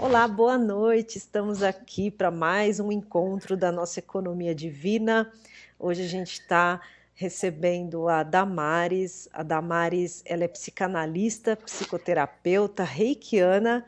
[0.00, 1.18] Olá, boa noite.
[1.18, 5.30] Estamos aqui para mais um encontro da nossa economia divina.
[5.76, 6.80] Hoje a gente está
[7.14, 9.28] recebendo a Damares.
[9.32, 13.84] A Damares ela é psicanalista, psicoterapeuta, reikiana,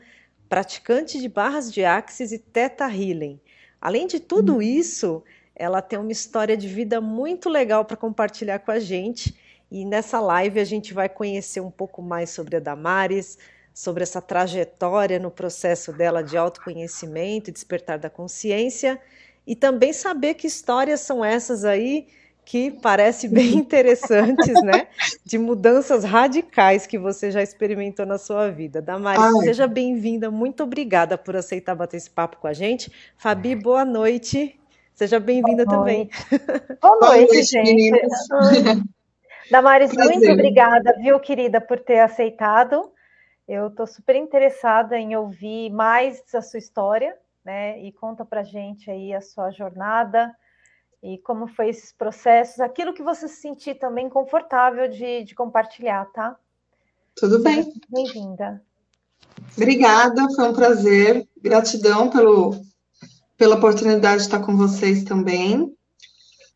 [0.49, 3.39] praticante de barras de axis e teta healing.
[3.79, 4.61] Além de tudo hum.
[4.61, 5.23] isso,
[5.55, 9.33] ela tem uma história de vida muito legal para compartilhar com a gente.
[9.71, 13.37] E nessa live a gente vai conhecer um pouco mais sobre a Damares,
[13.73, 18.99] sobre essa trajetória no processo dela de autoconhecimento e despertar da consciência,
[19.45, 22.07] e também saber que histórias são essas aí
[22.43, 24.87] que parecem bem interessantes, né?
[25.25, 28.81] De mudanças radicais que você já experimentou na sua vida.
[28.81, 29.45] Damaris, Ai.
[29.45, 32.91] seja bem-vinda, muito obrigada por aceitar bater esse papo com a gente.
[33.17, 34.59] Fabi, boa noite.
[34.93, 36.09] Seja bem-vinda também.
[36.79, 37.91] Boa noite, boa noite gente.
[39.49, 42.90] Damares, muito obrigada, viu, querida, por ter aceitado.
[43.53, 47.83] Eu estou super interessada em ouvir mais a sua história, né?
[47.83, 50.33] E conta para gente aí a sua jornada
[51.03, 56.05] e como foi esses processos, aquilo que você se sentir também confortável de, de compartilhar,
[56.13, 56.37] tá?
[57.13, 57.73] Tudo bem.
[57.89, 58.63] Bem-vinda.
[59.57, 61.27] Obrigada, foi um prazer.
[61.41, 62.55] Gratidão pelo,
[63.35, 65.75] pela oportunidade de estar com vocês também.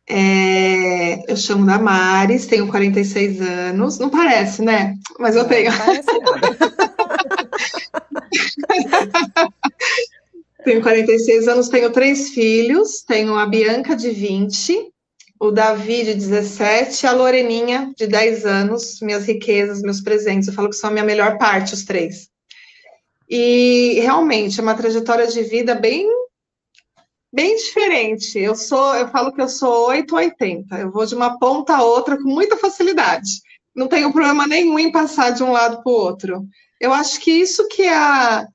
[0.08, 3.98] É, eu chamo Damares, tenho 46 anos.
[3.98, 4.94] Não parece, né?
[5.18, 5.70] Mas eu tenho.
[5.70, 6.56] Não parece nada.
[10.64, 13.02] tenho 46 anos, tenho três filhos.
[13.02, 14.92] Tenho a Bianca, de 20,
[15.40, 19.00] o Davi, de 17, a Loreninha, de 10 anos.
[19.00, 20.46] Minhas riquezas, meus presentes.
[20.46, 22.28] Eu falo que são a minha melhor parte, os três.
[23.28, 26.08] E realmente é uma trajetória de vida bem
[27.36, 28.38] bem diferente.
[28.38, 30.74] Eu sou, eu falo que eu sou 880.
[30.78, 33.28] Eu vou de uma ponta a outra com muita facilidade.
[33.74, 36.46] Não tenho problema nenhum em passar de um lado para o outro.
[36.80, 38.48] Eu acho que isso que é a,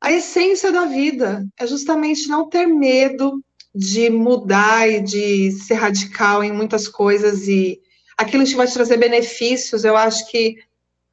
[0.00, 6.42] a essência da vida, é justamente não ter medo de mudar e de ser radical
[6.42, 7.78] em muitas coisas e
[8.16, 10.56] aquilo que vai te trazer benefícios, eu acho que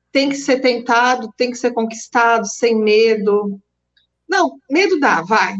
[0.09, 3.59] tem que ser tentado, tem que ser conquistado sem medo.
[4.27, 5.55] Não, medo dá, vai.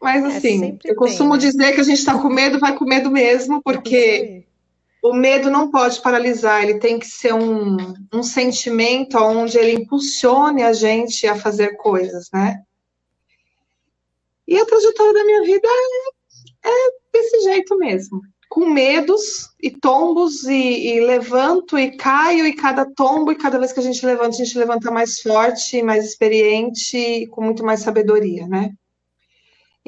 [0.00, 1.40] Mas é, assim, é, eu costumo né?
[1.40, 4.44] dizer que a gente está com medo, vai com medo mesmo, porque
[5.02, 7.76] o medo não pode paralisar, ele tem que ser um,
[8.12, 12.62] um sentimento onde ele impulsione a gente a fazer coisas, né?
[14.46, 15.68] E a trajetória da minha vida
[16.64, 18.20] é, é desse jeito mesmo.
[18.48, 23.74] Com medos e tombos, e, e, levanto e caio, e cada tombo, e cada vez
[23.74, 28.48] que a gente levanta, a gente levanta mais forte, mais experiente, com muito mais sabedoria,
[28.48, 28.72] né?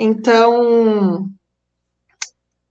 [0.03, 1.31] Então,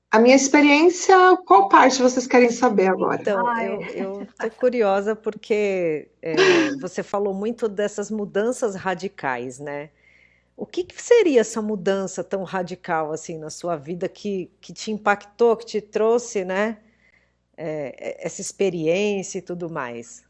[0.09, 3.21] a minha experiência, qual parte vocês querem saber agora?
[3.21, 3.61] Então,
[3.93, 6.33] eu estou curiosa porque é,
[6.81, 9.91] você falou muito dessas mudanças radicais, né?
[10.57, 14.89] O que, que, seria essa mudança tão radical assim na sua vida que, que te
[14.89, 16.79] impactou, que te trouxe, né?
[17.55, 20.23] É, essa experiência e tudo mais?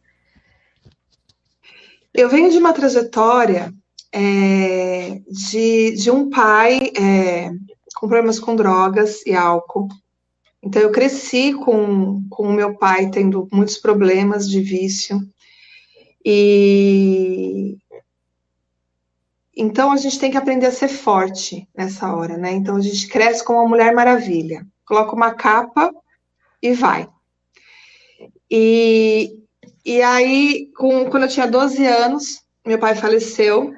[2.14, 3.74] Eu venho de uma trajetória
[4.12, 7.50] é, de, de um pai é,
[7.96, 9.88] com problemas com drogas e álcool.
[10.62, 15.22] Então, eu cresci com, com o meu pai tendo muitos problemas de vício.
[16.26, 17.78] E
[19.62, 22.54] então a gente tem que aprender a ser forte nessa hora, né?
[22.54, 25.94] Então a gente cresce como uma mulher maravilha, coloca uma capa
[26.62, 27.10] e vai.
[28.50, 29.38] E,
[29.84, 33.74] e aí, com, quando eu tinha 12 anos, meu pai faleceu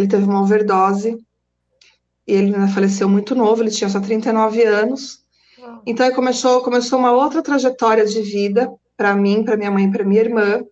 [0.00, 1.18] ele teve uma overdose
[2.26, 5.20] e ele faleceu muito novo, ele tinha só 39 anos.
[5.86, 9.90] Então aí começou, começou uma outra trajetória de vida para mim, para minha mãe e
[9.90, 10.62] para minha irmã.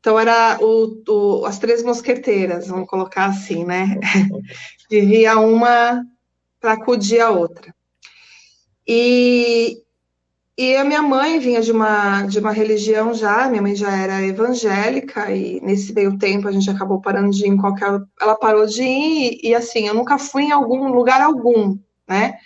[0.00, 3.98] Então era o, o, as três mosqueteiras, vamos colocar assim, né?
[4.90, 6.04] Vivia uma
[6.60, 7.74] para acudir a outra.
[8.86, 9.82] E,
[10.58, 14.22] e a minha mãe vinha de uma, de uma religião já, minha mãe já era
[14.22, 18.00] evangélica, e nesse meio tempo a gente acabou parando de ir em qualquer.
[18.18, 22.38] Ela parou de ir, e, e assim, eu nunca fui em algum lugar algum, né?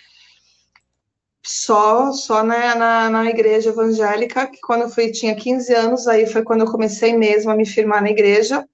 [1.43, 6.27] Só, só na, na, na, igreja evangélica, que quando eu fui, tinha 15 anos, aí
[6.27, 8.69] foi quando eu comecei mesmo a me firmar na igreja.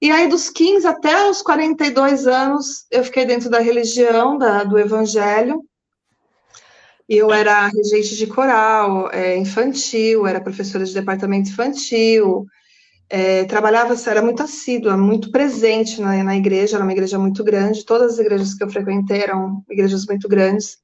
[0.00, 4.78] E aí, dos 15 até os 42 anos, eu fiquei dentro da religião, da, do
[4.78, 5.62] evangelho,
[7.08, 12.46] eu era regente de coral é, infantil, era professora de departamento infantil,
[13.08, 17.84] é, trabalhava, era muito assídua, muito presente na, na, igreja, era uma igreja muito grande,
[17.84, 20.78] todas as igrejas que eu frequentei eram igrejas muito grandes.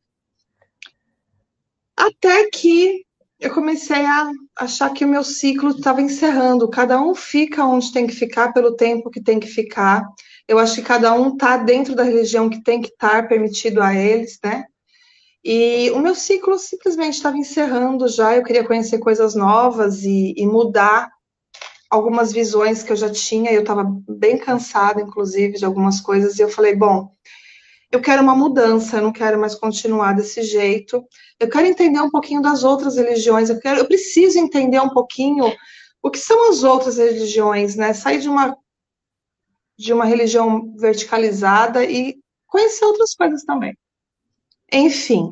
[1.97, 3.05] Até que
[3.41, 8.07] eu comecei a achar que o meu ciclo estava encerrando, cada um fica onde tem
[8.07, 10.05] que ficar pelo tempo que tem que ficar.
[10.47, 13.95] Eu acho que cada um está dentro da religião que tem que estar permitido a
[13.95, 14.65] eles, né?
[15.44, 18.37] E o meu ciclo simplesmente estava encerrando já.
[18.37, 21.11] Eu queria conhecer coisas novas e, e mudar
[21.91, 23.53] algumas visões que eu já tinha.
[23.53, 26.39] Eu estava bem cansada, inclusive, de algumas coisas.
[26.39, 27.12] E eu falei, bom,
[27.93, 31.05] eu quero uma mudança, eu não quero mais continuar desse jeito.
[31.39, 35.53] Eu quero entender um pouquinho das outras religiões, eu, quero, eu preciso entender um pouquinho
[36.03, 37.93] o que são as outras religiões, né?
[37.93, 38.56] Sair de uma,
[39.79, 42.17] de uma religião verticalizada e
[42.47, 43.77] conhecer outras coisas também.
[44.73, 45.31] Enfim.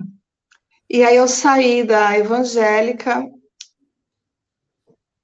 [0.89, 3.25] E aí eu saí da evangélica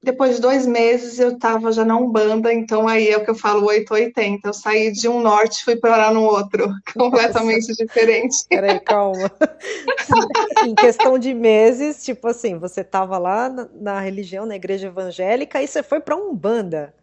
[0.07, 3.35] depois de dois meses eu estava já na Umbanda, então aí é o que eu
[3.35, 4.49] falo 880.
[4.49, 7.85] Eu saí de um norte fui para no outro, completamente Nossa.
[7.85, 8.37] diferente.
[8.49, 9.29] Peraí, calma.
[10.65, 15.61] em questão de meses, tipo assim, você estava lá na, na, religião, na igreja evangélica,
[15.61, 16.95] e você foi para Umbanda.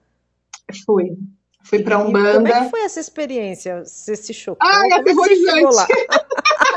[0.86, 1.12] Fui.
[1.62, 2.30] Fui para Umbanda.
[2.30, 3.83] E como é que foi essa experiência?
[3.83, 4.66] Você se chocou?
[4.66, 5.94] Ai, como aterrorizante.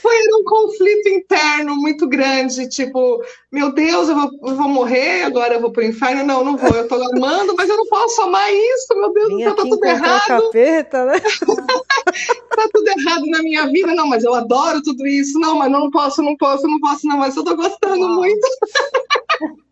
[0.00, 5.54] Foi um conflito interno muito grande, tipo, meu Deus, eu vou, eu vou morrer, agora
[5.54, 6.24] eu vou pro inferno.
[6.24, 9.44] Não, não vou, eu tô amando, mas eu não posso amar isso, meu Deus, Vim
[9.44, 10.26] tá tudo errado.
[10.26, 11.20] Capeta, né?
[12.56, 15.90] tá tudo errado na minha vida, não, mas eu adoro tudo isso, não, mas não
[15.90, 18.16] posso, não posso, não posso, não, mas eu tô gostando Uau.
[18.16, 18.48] muito.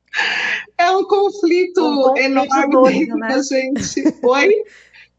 [0.79, 3.29] é um conflito, um enorme doido, dentro né?
[3.29, 4.15] da gente.
[4.23, 4.51] Oi?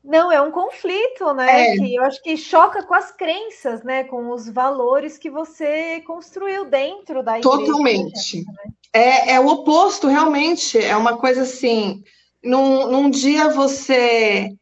[0.03, 1.73] Não, é um conflito, né?
[1.73, 1.77] É.
[1.77, 4.03] Que eu acho que choca com as crenças, né?
[4.03, 7.57] Com os valores que você construiu dentro da igreja.
[7.57, 8.37] Totalmente.
[8.37, 8.73] Né?
[8.93, 10.77] É, é o oposto, realmente.
[10.77, 12.03] É uma coisa assim.
[12.43, 14.55] Num, num dia você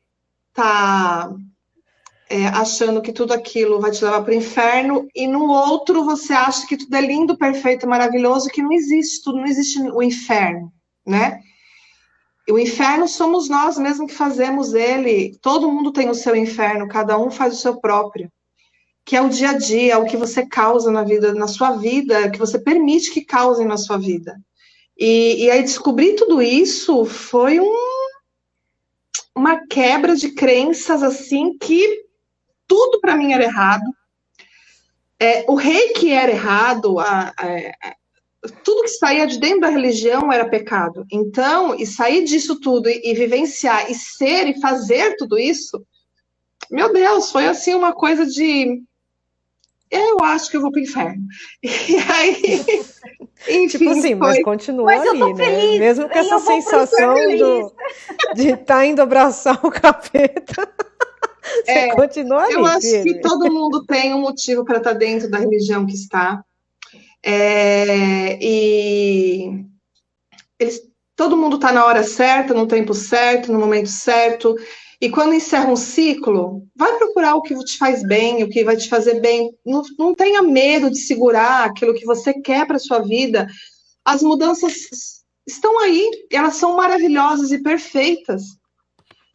[0.54, 1.32] tá
[2.30, 6.34] é, achando que tudo aquilo vai te levar para o inferno, e no outro você
[6.34, 10.72] acha que tudo é lindo, perfeito, maravilhoso, que não existe tudo, não existe o inferno,
[11.06, 11.42] né?
[12.51, 15.38] O inferno somos nós mesmo que fazemos ele.
[15.42, 18.31] Todo mundo tem o seu inferno, cada um faz o seu próprio.
[19.06, 22.30] Que é o dia a dia, o que você causa na vida, na sua vida,
[22.30, 24.40] que você permite que causem na sua vida.
[24.98, 27.75] E, e aí descobrir tudo isso foi um,
[29.36, 32.06] uma quebra de crenças assim que
[32.68, 33.86] tudo para mim era errado.
[35.19, 37.95] É, o rei que era errado, a, a,
[38.64, 41.06] tudo que saía de dentro da religião era pecado.
[41.12, 45.84] Então, e sair disso tudo e, e, vivenciar e ser e fazer tudo isso,
[46.72, 48.82] meu Deus, foi assim uma coisa de
[49.92, 51.22] eu acho que eu vou para o inferno.
[51.64, 52.66] E aí,
[53.50, 54.16] enfim, tipo assim, foi...
[54.16, 55.80] mas continua mas ali, né?
[55.80, 57.74] Mesmo com essa sensação do,
[58.36, 60.72] de estar tá indo abraçar o capeta.
[61.66, 62.54] Você é, continua ali.
[62.54, 63.04] Eu acho filho.
[63.04, 66.44] que todo mundo tem um motivo para estar tá dentro da religião que está.
[67.24, 69.66] É, e
[70.57, 70.81] eles,
[71.16, 74.56] todo mundo está na hora certa, no tempo certo, no momento certo.
[75.01, 78.75] E quando encerra um ciclo, vai procurar o que te faz bem, o que vai
[78.75, 79.50] te fazer bem.
[79.66, 83.48] Não, não tenha medo de segurar aquilo que você quer para sua vida.
[84.04, 84.74] As mudanças
[85.48, 88.44] estão aí, elas são maravilhosas e perfeitas.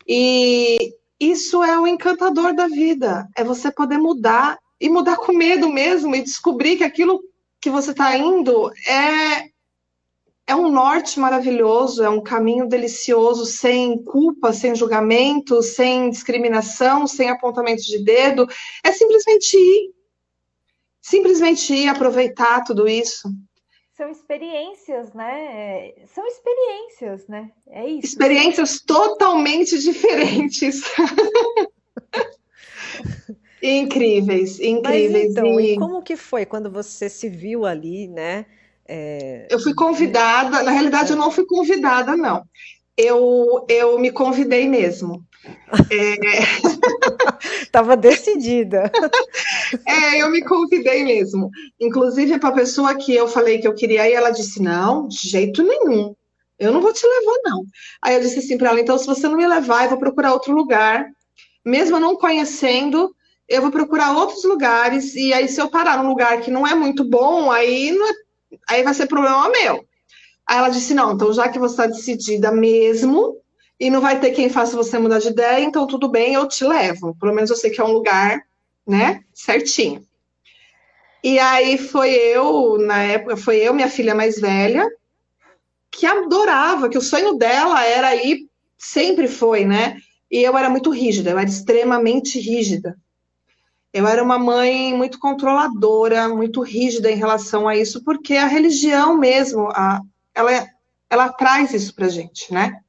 [0.07, 0.77] E
[1.19, 6.15] isso é o encantador da vida, é você poder mudar e mudar com medo mesmo
[6.15, 7.21] e descobrir que aquilo
[7.65, 9.49] que você está indo é
[10.47, 17.31] é um norte maravilhoso, é um caminho delicioso, sem culpa, sem julgamento, sem discriminação, sem
[17.31, 18.47] apontamento de dedo.
[18.85, 19.95] É simplesmente ir.
[21.01, 23.27] Simplesmente ir, aproveitar tudo isso.
[23.97, 25.95] São experiências, né?
[26.09, 27.51] São experiências, né?
[27.69, 28.09] É isso.
[28.09, 30.83] Experiências totalmente diferentes.
[33.67, 35.13] Incríveis, incríveis.
[35.13, 35.73] Mas, então, e...
[35.73, 38.45] e como que foi quando você se viu ali, né?
[38.87, 39.49] É...
[39.51, 42.45] Eu fui convidada, na realidade eu não fui convidada, não.
[42.95, 45.25] Eu, eu me convidei mesmo.
[47.63, 47.97] Estava é...
[47.97, 48.93] decidida.
[49.87, 51.51] É, eu me convidei mesmo.
[51.81, 55.29] Inclusive, para a pessoa que eu falei que eu queria ir, ela disse: Não, de
[55.29, 56.15] jeito nenhum.
[56.59, 57.65] Eu não vou te levar, não.
[58.03, 60.33] Aí eu disse assim para ela: Então, se você não me levar, eu vou procurar
[60.33, 61.07] outro lugar.
[61.65, 63.15] Mesmo não conhecendo,
[63.49, 66.75] eu vou procurar outros lugares, e aí se eu parar num lugar que não é
[66.75, 68.13] muito bom, aí, é,
[68.69, 69.87] aí vai ser problema meu.
[70.47, 73.39] Aí ela disse, não, então já que você está decidida mesmo,
[73.79, 76.65] e não vai ter quem faça você mudar de ideia, então tudo bem, eu te
[76.65, 77.17] levo.
[77.19, 78.43] Pelo menos eu sei que é um lugar,
[78.87, 80.03] né, certinho.
[81.23, 84.87] E aí foi eu, na época, foi eu, minha filha mais velha,
[85.91, 88.47] que adorava, que o sonho dela era ir,
[88.77, 89.97] sempre foi, né?
[90.31, 92.97] E eu era muito rígida, eu era extremamente rígida.
[93.95, 99.17] Eu era uma mãe muito controladora, muito rígida em relação a isso, porque a religião
[99.17, 100.01] mesmo, a,
[100.35, 100.67] ela,
[101.09, 102.81] ela traz isso para gente, né?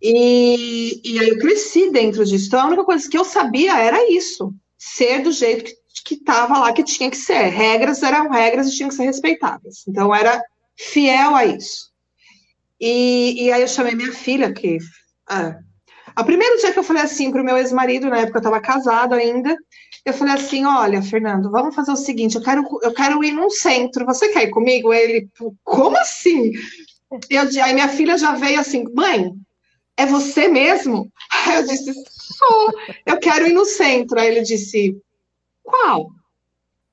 [0.00, 2.46] E, e aí eu cresci dentro disso.
[2.46, 5.72] Então a única coisa que eu sabia era isso: ser do jeito
[6.04, 7.48] que estava lá, que tinha que ser.
[7.48, 9.82] Regras eram regras e tinham que ser respeitadas.
[9.88, 10.40] Então era
[10.76, 11.90] fiel a isso.
[12.80, 14.78] E, e aí eu chamei minha filha, que.
[15.28, 15.58] Ah,
[16.14, 18.60] a primeiro dia que eu falei assim para o meu ex-marido, na época eu estava
[18.60, 19.56] casada ainda,
[20.04, 23.50] eu falei assim: olha, Fernando, vamos fazer o seguinte, eu quero, eu quero ir num
[23.50, 24.92] centro, você quer ir comigo?
[24.92, 25.28] Ele,
[25.62, 26.52] como assim?
[27.30, 29.32] Eu, aí minha filha já veio assim, mãe,
[29.96, 31.10] é você mesmo?
[31.46, 32.72] Aí eu disse, sou,
[33.06, 34.18] eu quero ir no centro.
[34.18, 35.00] Aí ele disse,
[35.62, 36.08] qual?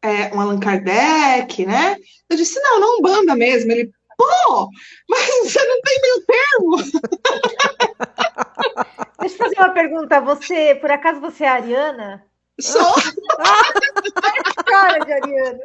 [0.04, 1.96] É, um Allan Kardec, né?
[2.30, 3.72] Eu disse, não, não banda mesmo.
[3.72, 4.70] Ele, pô,
[5.10, 6.78] mas você não tem meio termo.
[9.20, 10.22] Deixa eu fazer uma pergunta.
[10.22, 12.24] Você, por acaso, você é ariana?
[12.60, 12.82] Sou.
[14.66, 15.60] Cara de ariana.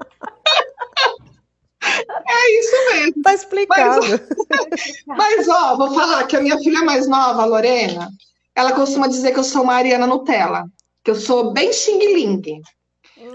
[1.83, 3.23] É isso mesmo.
[3.23, 4.07] Tá explicado.
[4.51, 8.11] Mas, mas, ó, vou falar que a minha filha mais nova, a Lorena,
[8.55, 10.65] ela costuma dizer que eu sou uma Ariana Nutella,
[11.05, 12.61] que eu sou bem xing-ling.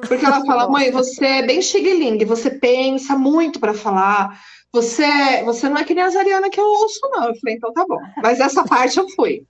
[0.07, 4.39] Porque ela fala, mãe, você é bem xing-ling, você pensa muito para falar,
[4.73, 7.29] você, você não é que nem as Ariana que eu ouço, não.
[7.29, 7.99] Eu falei, então tá bom.
[8.21, 9.45] Mas essa parte eu fui.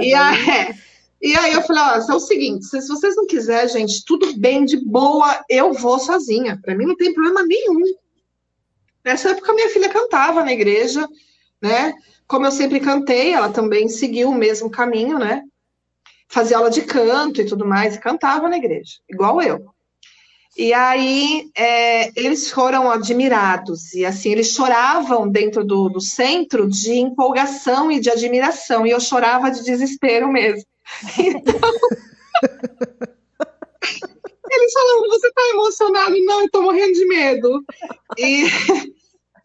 [0.00, 0.74] e, aí, é,
[1.20, 4.64] e aí eu falei, ó, é o seguinte, se vocês não quiserem, gente, tudo bem,
[4.64, 6.58] de boa, eu vou sozinha.
[6.62, 7.82] Para mim não tem problema nenhum.
[9.04, 11.06] Nessa época, minha filha cantava na igreja,
[11.60, 11.94] né?
[12.26, 15.42] Como eu sempre cantei, ela também seguiu o mesmo caminho, né?
[16.28, 19.74] Fazia aula de canto e tudo mais, e cantava na igreja, igual eu.
[20.56, 26.92] E aí é, eles foram admirados, e assim, eles choravam dentro do, do centro de
[26.92, 30.64] empolgação e de admiração, e eu chorava de desespero mesmo.
[31.18, 31.70] Então.
[34.50, 36.24] Eles falaram, você está emocionado?
[36.24, 37.64] Não, eu estou morrendo de medo.
[38.16, 38.44] E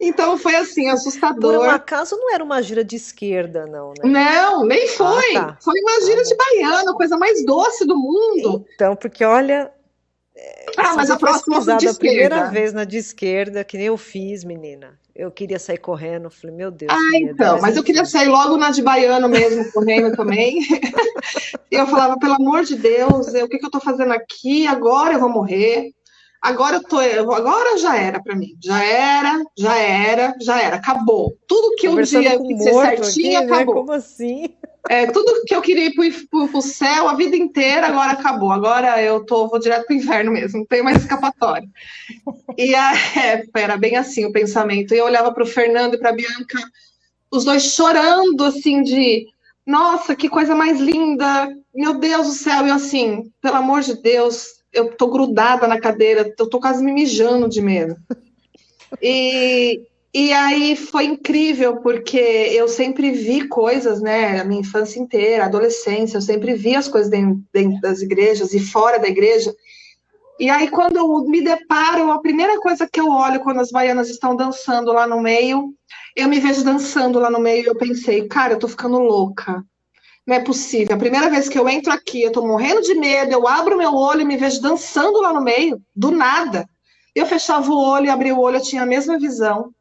[0.00, 1.56] então foi assim, assustador.
[1.56, 4.04] Por um acaso não era uma gira de esquerda, não, né?
[4.04, 5.36] Não, nem foi.
[5.36, 5.58] Ah, tá.
[5.60, 8.64] Foi uma gira de baiano, coisa mais doce do mundo.
[8.74, 9.70] Então, porque olha.
[10.78, 13.98] Ah, mas a próxima foi de a primeira vez na de esquerda, que nem eu
[13.98, 14.98] fiz, menina.
[15.20, 16.90] Eu queria sair correndo, falei, meu Deus.
[16.90, 20.60] Ah, então, mas eu queria sair logo na de baiano mesmo, correndo também.
[21.70, 24.66] e eu falava, pelo amor de Deus, o que, que eu estou fazendo aqui?
[24.66, 25.90] Agora eu vou morrer.
[26.40, 28.56] Agora eu tô, agora já era para mim.
[28.64, 30.76] Já era, já era, já era.
[30.76, 31.36] Acabou.
[31.46, 33.56] Tudo que um dia eu ser certinho, aqui, né?
[33.56, 33.74] acabou.
[33.74, 33.80] Né?
[33.82, 34.54] Como assim?
[34.88, 35.94] É, tudo que eu queria ir
[36.30, 38.50] pro, pro, céu a vida inteira, agora acabou.
[38.50, 41.68] Agora eu tô, vou direto pro inferno mesmo, não tem mais escapatória.
[42.56, 44.94] E a, é, era bem assim o pensamento.
[44.94, 46.58] E eu olhava pro Fernando e pra Bianca,
[47.30, 49.26] os dois chorando, assim, de
[49.66, 54.60] nossa, que coisa mais linda, meu Deus do céu, e assim, pelo amor de Deus,
[54.72, 57.96] eu tô grudada na cadeira, eu tô quase me mijando de medo.
[59.00, 59.82] E,
[60.12, 66.16] e aí foi incrível, porque eu sempre vi coisas, né, a minha infância inteira, adolescência,
[66.16, 69.54] eu sempre vi as coisas dentro, dentro das igrejas e fora da igreja.
[70.38, 74.08] E aí, quando eu me deparo, a primeira coisa que eu olho quando as baianas
[74.08, 75.74] estão dançando lá no meio,
[76.16, 79.64] eu me vejo dançando lá no meio e eu pensei, cara, eu tô ficando louca
[80.26, 80.94] não é possível.
[80.94, 83.94] A primeira vez que eu entro aqui, eu tô morrendo de medo, eu abro meu
[83.94, 86.68] olho e me vejo dançando lá no meio, do nada.
[87.14, 89.74] Eu fechava o olho e abria o olho, eu tinha a mesma visão.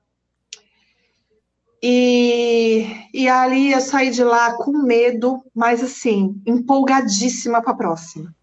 [1.81, 8.35] E, e ali eu saí de lá com medo, mas assim, empolgadíssima para a próxima.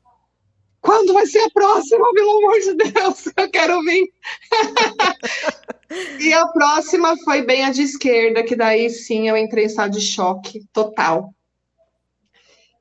[0.80, 3.26] Quando vai ser a próxima, pelo amor de Deus?
[3.36, 4.08] Eu quero vir.
[6.20, 9.90] e a próxima foi bem a de esquerda, que daí sim eu entrei em estado
[9.90, 11.34] de choque total.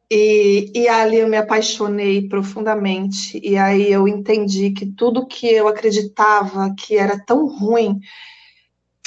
[0.10, 3.40] E, e ali eu me apaixonei profundamente.
[3.44, 8.00] E aí eu entendi que tudo que eu acreditava que era tão ruim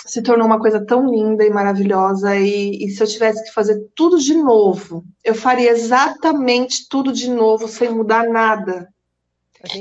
[0.09, 2.35] se tornou uma coisa tão linda e maravilhosa.
[2.35, 7.29] E, e se eu tivesse que fazer tudo de novo, eu faria exatamente tudo de
[7.31, 8.88] novo, sem mudar nada.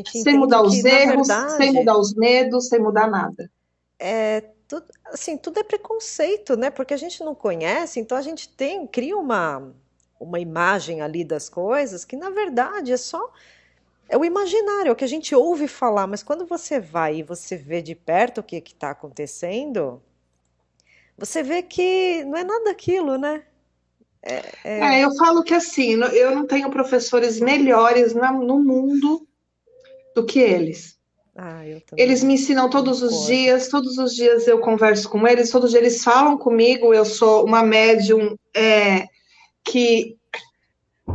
[0.06, 3.50] sem mudar os que, erros, verdade, sem mudar os medos, sem mudar nada.
[3.98, 6.70] É, tudo, assim, tudo é preconceito, né?
[6.70, 9.74] Porque a gente não conhece, então a gente tem, cria uma
[10.20, 13.32] uma imagem ali das coisas que na verdade é só
[14.10, 17.24] é o imaginário, é o que a gente ouve falar, mas quando você vai e
[17.24, 20.02] você vê de perto o que está acontecendo,
[21.18, 23.44] você vê que não é nada aquilo, né?
[24.22, 24.80] É, é...
[24.80, 29.28] é, eu falo que assim, eu não tenho professores melhores no mundo
[30.14, 30.98] do que eles.
[31.40, 31.62] Ah,
[31.96, 35.72] eles me ensinam todos os dias, todos os dias eu converso com eles, todos os
[35.72, 39.06] dias eles falam comigo, eu sou uma médium é,
[39.64, 40.18] que,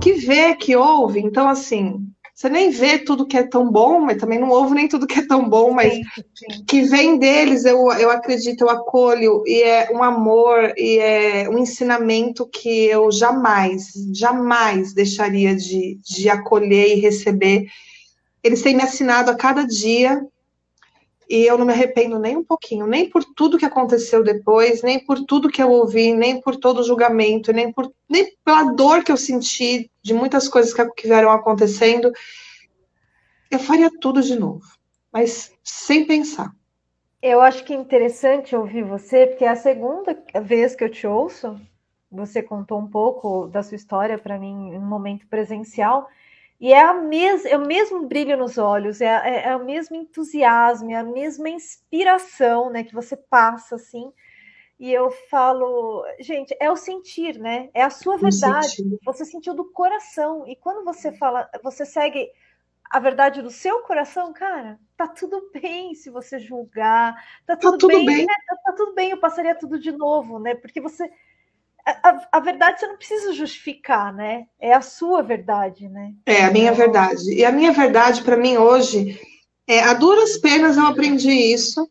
[0.00, 1.18] que vê, que ouve.
[1.18, 2.06] Então, assim,
[2.42, 5.20] você nem vê tudo que é tão bom, mas também não ouve nem tudo que
[5.20, 6.02] é tão bom, mas sim,
[6.34, 6.64] sim.
[6.66, 11.56] que vem deles, eu, eu acredito, eu acolho, e é um amor, e é um
[11.56, 17.66] ensinamento que eu jamais, jamais deixaria de, de acolher e receber.
[18.42, 20.20] Eles têm me assinado a cada dia,
[21.28, 25.04] e eu não me arrependo nem um pouquinho, nem por tudo que aconteceu depois, nem
[25.04, 29.02] por tudo que eu ouvi, nem por todo o julgamento, nem, por, nem pela dor
[29.02, 32.12] que eu senti de muitas coisas que, vieram acontecendo.
[33.50, 34.64] Eu faria tudo de novo,
[35.12, 36.52] mas sem pensar.
[37.22, 41.06] Eu acho que é interessante ouvir você, porque é a segunda vez que eu te
[41.06, 41.60] ouço.
[42.10, 46.08] Você contou um pouco da sua história para mim em um momento presencial.
[46.62, 49.97] E é, a mes é o mesmo brilho nos olhos, é, é, é, o mesmo
[49.97, 54.12] entusiasmo, é a mesma inspiração né, que você passa, assim.
[54.78, 57.69] E eu falo, gente, é o sentir, né?
[57.75, 58.76] É a sua verdade.
[59.04, 60.47] Você sentiu do coração.
[60.47, 62.31] E quando você fala, você segue
[62.88, 67.14] a verdade do seu coração, cara, tá tudo bem se você julgar,
[67.45, 68.26] tá tudo, tá tudo bem, bem.
[68.26, 68.35] Né?
[68.47, 70.54] Tá, tá, tudo bem, eu passaria tudo de novo, né?
[70.54, 71.11] Porque você
[71.84, 74.46] a, a, verdade você não precisa justificar, né?
[74.60, 76.12] É a sua verdade, né?
[76.26, 77.32] É a minha verdade.
[77.32, 79.20] E a minha verdade para mim hoje
[79.66, 81.88] é a duras penas eu aprendi isso,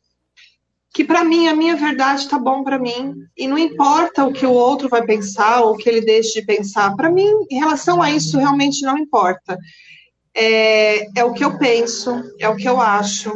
[0.94, 4.46] que para mim a minha verdade tá bom para mim e não importa o que
[4.46, 6.96] o outro vai pensar ou o que ele deixe de pensar.
[6.96, 9.58] Para mim, em relação a isso, realmente não importa.
[10.34, 13.34] É, é o que eu penso, é o que eu acho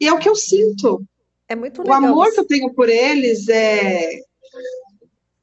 [0.00, 1.02] e é o que eu sinto.
[1.48, 2.02] É muito legal.
[2.02, 4.20] O amor que eu tenho por eles é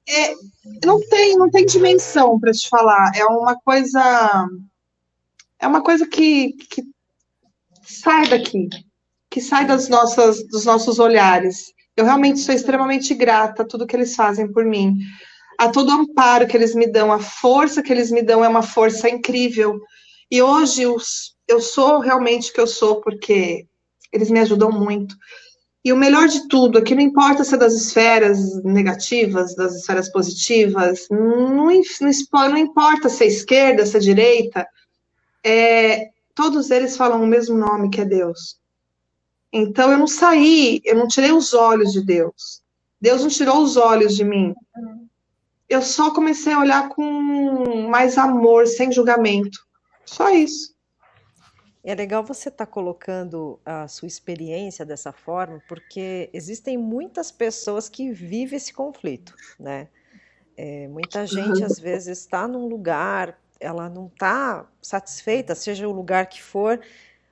[0.08, 0.34] é,
[0.84, 3.12] não tem, não tem dimensão para te falar.
[3.16, 4.48] É uma coisa,
[5.60, 6.84] é uma coisa que, que
[7.84, 8.70] sai daqui,
[9.30, 11.74] que sai das nossas, dos nossos olhares.
[11.96, 14.98] Eu realmente sou extremamente grata a tudo que eles fazem por mim,
[15.58, 18.48] a todo o amparo que eles me dão, a força que eles me dão é
[18.48, 19.80] uma força incrível.
[20.30, 20.98] E hoje eu,
[21.48, 23.66] eu sou realmente o que eu sou porque
[24.12, 25.16] eles me ajudam muito.
[25.86, 29.76] E o melhor de tudo é que não importa se é das esferas negativas, das
[29.76, 34.68] esferas positivas, não, não, não importa se é esquerda, se é direita,
[35.44, 38.58] é, todos eles falam o mesmo nome, que é Deus.
[39.54, 42.64] Então eu não saí, eu não tirei os olhos de Deus.
[43.00, 44.56] Deus não tirou os olhos de mim.
[45.70, 49.60] Eu só comecei a olhar com mais amor, sem julgamento.
[50.04, 50.75] Só isso.
[51.86, 57.88] É legal você estar tá colocando a sua experiência dessa forma, porque existem muitas pessoas
[57.88, 59.88] que vivem esse conflito, né?
[60.58, 66.26] É, muita gente às vezes está num lugar, ela não está satisfeita, seja o lugar
[66.26, 66.82] que for,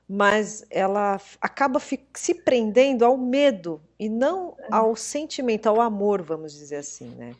[0.07, 1.81] mas ela acaba
[2.13, 7.33] se prendendo ao medo e não ao sentimento, ao amor, vamos dizer assim, né?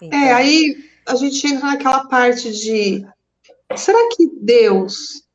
[0.00, 0.18] É, então...
[0.18, 3.06] É, aí a gente entra naquela parte de
[3.76, 5.25] será que Deus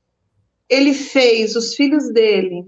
[0.71, 2.65] ele fez os filhos dele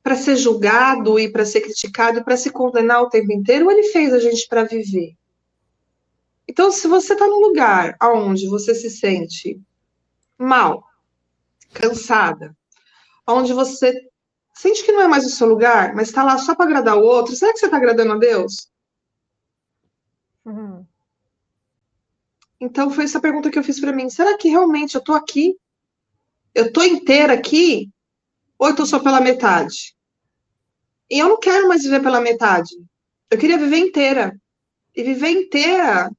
[0.00, 3.72] para ser julgado e para ser criticado e para se condenar o tempo inteiro, ou
[3.72, 5.16] ele fez a gente para viver?
[6.46, 9.60] Então, se você está num lugar onde você se sente
[10.38, 10.84] mal,
[11.74, 12.56] cansada,
[13.26, 13.92] onde você
[14.54, 17.02] sente que não é mais o seu lugar, mas está lá só para agradar o
[17.02, 18.70] outro, será que você está agradando a Deus?
[20.44, 20.86] Uhum.
[22.60, 24.08] Então, foi essa pergunta que eu fiz para mim.
[24.08, 25.58] Será que realmente eu estou aqui
[26.54, 27.90] eu tô inteira aqui
[28.58, 29.94] ou eu tô só pela metade?
[31.10, 32.74] E eu não quero mais viver pela metade.
[33.30, 34.38] Eu queria viver inteira.
[34.94, 36.10] E viver inteira,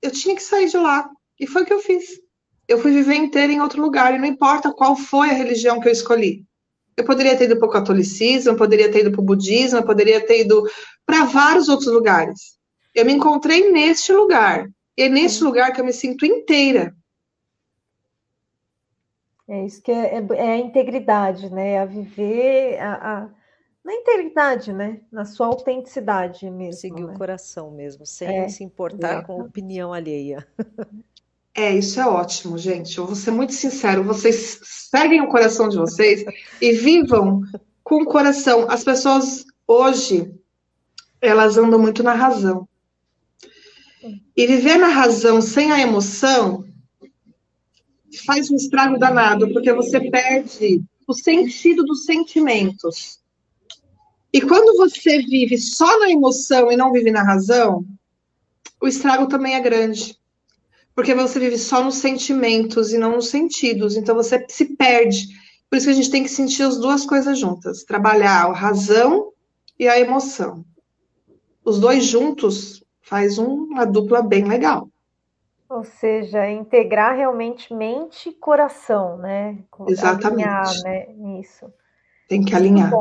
[0.00, 1.08] eu tinha que sair de lá.
[1.40, 2.20] E foi o que eu fiz.
[2.68, 5.88] Eu fui viver inteira em outro lugar, e não importa qual foi a religião que
[5.88, 6.44] eu escolhi.
[6.96, 9.84] Eu poderia ter ido para o catolicismo, eu poderia ter ido para o budismo, eu
[9.84, 10.62] poderia ter ido
[11.06, 12.58] para vários outros lugares.
[12.94, 14.68] Eu me encontrei neste lugar.
[14.96, 16.94] E é neste lugar que eu me sinto inteira.
[19.52, 21.78] É isso que é, é, é a integridade, né?
[21.78, 23.28] A viver a, a,
[23.84, 25.02] na integridade, né?
[25.12, 26.80] Na sua autenticidade mesmo.
[26.80, 27.12] Seguir né?
[27.12, 30.48] o coração mesmo, sem é, se importar com a opinião alheia.
[31.54, 32.96] É, isso é ótimo, gente.
[32.96, 34.02] Eu vou ser muito sincero.
[34.02, 36.24] Vocês seguem o coração de vocês
[36.58, 37.42] e vivam
[37.84, 38.70] com o coração.
[38.70, 40.34] As pessoas hoje,
[41.20, 42.66] elas andam muito na razão.
[44.34, 46.64] E viver na razão sem a emoção
[48.18, 53.20] faz um estrago danado, porque você perde o sentido dos sentimentos.
[54.32, 57.84] E quando você vive só na emoção e não vive na razão,
[58.80, 60.18] o estrago também é grande.
[60.94, 63.96] Porque você vive só nos sentimentos e não nos sentidos.
[63.96, 65.28] Então você se perde.
[65.68, 69.32] Por isso que a gente tem que sentir as duas coisas juntas: trabalhar a razão
[69.78, 70.64] e a emoção.
[71.64, 74.91] Os dois juntos faz uma dupla bem legal.
[75.72, 79.58] Ou seja, integrar realmente mente e coração, né?
[79.88, 80.46] Exatamente.
[80.46, 81.72] Alinhar, né, nisso.
[82.28, 82.92] Tem que alinhar.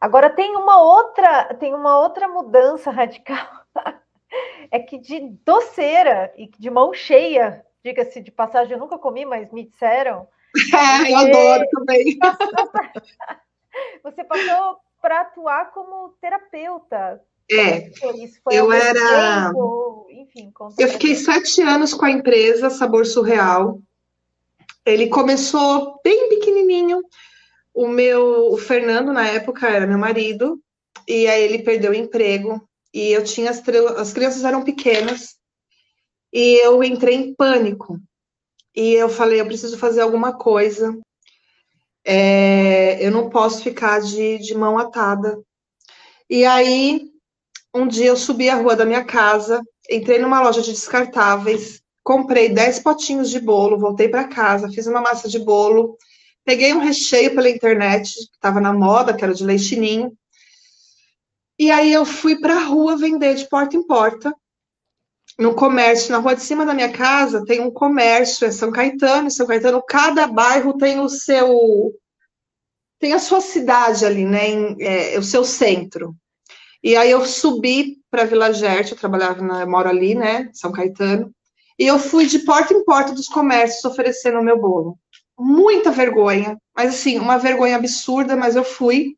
[0.00, 3.46] Agora tem uma outra, tem uma outra mudança radical.
[4.70, 9.52] é que de doceira e de mão cheia, diga-se de passagem, eu nunca comi, mas
[9.52, 10.26] me disseram.
[11.06, 12.18] É, eu adoro também.
[14.02, 17.22] Você passou para atuar como terapeuta.
[17.50, 17.90] É,
[18.50, 19.48] eu era.
[19.48, 20.06] Tempo?
[20.10, 23.80] Enfim, eu fiquei sete anos com a empresa Sabor Surreal.
[24.84, 27.02] Ele começou bem pequenininho.
[27.72, 30.60] O meu, o Fernando na época era meu marido
[31.06, 33.62] e aí ele perdeu o emprego e eu tinha as,
[33.98, 35.36] as crianças eram pequenas
[36.32, 38.00] e eu entrei em pânico
[38.74, 40.98] e eu falei eu preciso fazer alguma coisa.
[42.04, 45.42] É, eu não posso ficar de, de mão atada.
[46.30, 47.10] E aí
[47.76, 52.48] um dia eu subi a rua da minha casa, entrei numa loja de descartáveis, comprei
[52.48, 55.96] 10 potinhos de bolo, voltei para casa, fiz uma massa de bolo,
[56.44, 60.16] peguei um recheio pela internet, que estava na moda, que era de leitinho,
[61.58, 64.34] e aí eu fui para a rua vender de porta em porta,
[65.38, 69.30] no comércio, na rua de cima da minha casa tem um comércio, é São Caetano,
[69.30, 71.92] São Caetano, cada bairro tem o seu
[72.98, 76.16] tem a sua cidade ali, né, em, é, o seu centro.
[76.82, 80.72] E aí eu subi para Vila Gerte, eu trabalhava, na, eu moro ali, né, São
[80.72, 81.32] Caetano,
[81.78, 84.98] e eu fui de porta em porta dos comércios oferecendo o meu bolo.
[85.38, 89.16] Muita vergonha, mas assim, uma vergonha absurda, mas eu fui.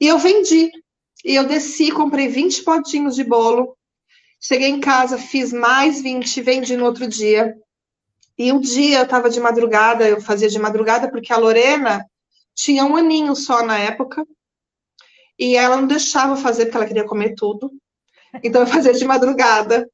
[0.00, 0.70] E eu vendi.
[1.24, 3.76] E eu desci, comprei 20 potinhos de bolo.
[4.40, 7.54] Cheguei em casa, fiz mais 20, vendi no outro dia.
[8.36, 12.04] E um dia eu estava de madrugada, eu fazia de madrugada porque a Lorena
[12.54, 14.26] tinha um aninho só na época,
[15.42, 17.72] e ela não deixava fazer porque ela queria comer tudo.
[18.44, 19.90] Então eu fazia de madrugada.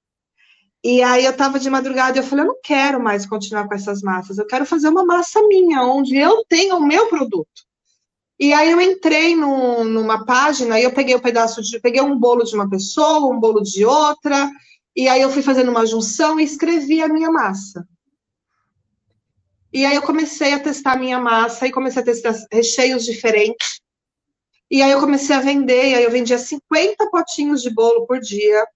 [0.85, 3.75] E aí eu estava de madrugada e eu falei, eu não quero mais continuar com
[3.75, 7.67] essas massas, eu quero fazer uma massa minha, onde eu tenha o meu produto.
[8.39, 11.81] E aí eu entrei numa página e eu peguei um pedaço de.
[11.81, 14.51] peguei um bolo de uma pessoa, um bolo de outra,
[14.95, 17.89] e aí eu fui fazendo uma junção e escrevi a minha massa.
[19.73, 23.81] E aí eu comecei a testar a minha massa e comecei a testar recheios diferentes.
[24.71, 28.21] E aí eu comecei a vender, e aí eu vendia 50 potinhos de bolo por
[28.21, 28.67] dia.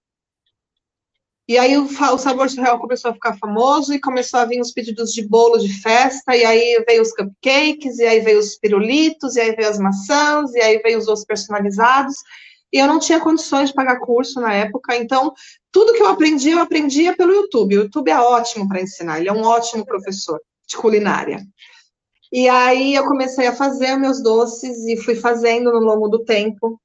[1.47, 4.71] E aí o, o sabor surreal começou a ficar famoso e começou a vir os
[4.71, 9.35] pedidos de bolo de festa, e aí veio os cupcakes, e aí veio os pirulitos,
[9.35, 12.15] e aí veio as maçãs, e aí veio os doces personalizados.
[12.71, 15.31] E eu não tinha condições de pagar curso na época, então
[15.71, 17.77] tudo que eu aprendi, eu aprendia pelo YouTube.
[17.77, 21.45] O YouTube é ótimo para ensinar, ele é um ótimo professor de culinária.
[22.35, 26.81] E aí eu comecei a fazer meus doces e fui fazendo no longo do tempo.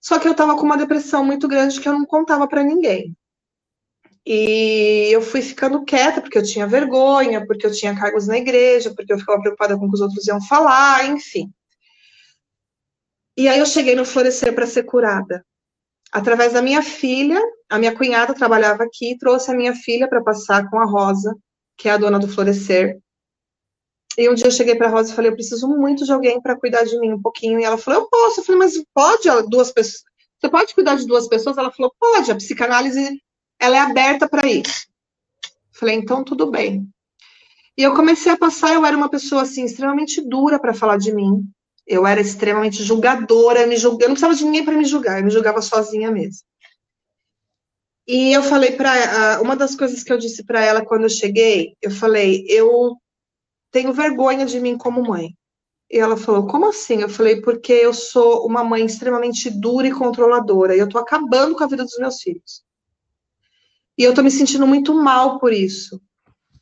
[0.00, 3.16] Só que eu estava com uma depressão muito grande que eu não contava para ninguém.
[4.26, 8.92] E eu fui ficando quieta porque eu tinha vergonha, porque eu tinha cargos na igreja,
[8.92, 11.48] porque eu ficava preocupada com o que os outros iam falar, enfim.
[13.36, 15.46] E aí eu cheguei no Florescer para ser curada.
[16.10, 20.68] Através da minha filha, a minha cunhada trabalhava aqui, trouxe a minha filha para passar
[20.68, 21.36] com a Rosa,
[21.76, 22.98] que é a dona do Florescer.
[24.18, 26.58] E um dia eu cheguei para Rosa e falei, eu preciso muito de alguém para
[26.58, 27.60] cuidar de mim um pouquinho.
[27.60, 28.40] E ela falou, eu posso.
[28.40, 30.02] Eu falei, mas pode duas pessoas?
[30.40, 31.58] Você pode cuidar de duas pessoas?
[31.58, 32.30] Ela falou, pode.
[32.30, 33.20] A psicanálise
[33.58, 34.86] ela é aberta para isso.
[35.72, 36.88] Falei, então tudo bem.
[37.76, 41.14] E eu comecei a passar, eu era uma pessoa assim extremamente dura para falar de
[41.14, 41.42] mim.
[41.86, 44.00] Eu era extremamente julgadora, me julg...
[44.00, 46.40] eu não precisava de ninguém para me julgar, eu me julgava sozinha mesmo.
[48.08, 51.76] E eu falei para uma das coisas que eu disse para ela quando eu cheguei,
[51.82, 52.96] eu falei, eu
[53.76, 55.36] tenho vergonha de mim como mãe.
[55.90, 57.02] E ela falou, como assim?
[57.02, 61.54] Eu falei, porque eu sou uma mãe extremamente dura e controladora, e eu tô acabando
[61.54, 62.64] com a vida dos meus filhos.
[63.98, 66.00] E eu tô me sentindo muito mal por isso.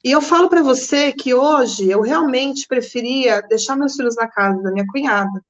[0.03, 4.61] E eu falo para você que hoje eu realmente preferia deixar meus filhos na casa
[4.61, 5.41] da minha cunhada,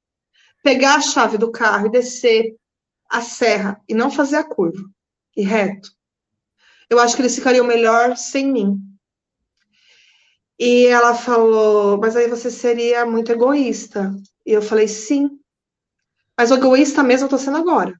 [0.62, 2.54] pegar a chave do carro e descer
[3.10, 4.84] a serra e não fazer a curva
[5.34, 5.88] e reto.
[6.90, 8.78] Eu acho que eles ficariam melhor sem mim.
[10.58, 14.14] E ela falou, mas aí você seria muito egoísta.
[14.46, 15.38] E eu falei, sim.
[16.36, 17.98] Mas o egoísta mesmo eu tô sendo agora.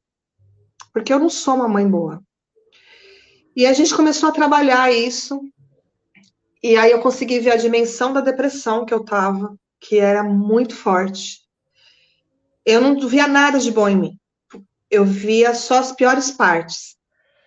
[0.93, 2.23] Porque eu não sou uma mãe boa.
[3.57, 5.41] E a gente começou a trabalhar isso.
[6.63, 10.75] E aí eu consegui ver a dimensão da depressão que eu tava, que era muito
[10.75, 11.41] forte.
[12.65, 14.19] Eu não via nada de bom em mim.
[14.91, 16.97] Eu via só as piores partes.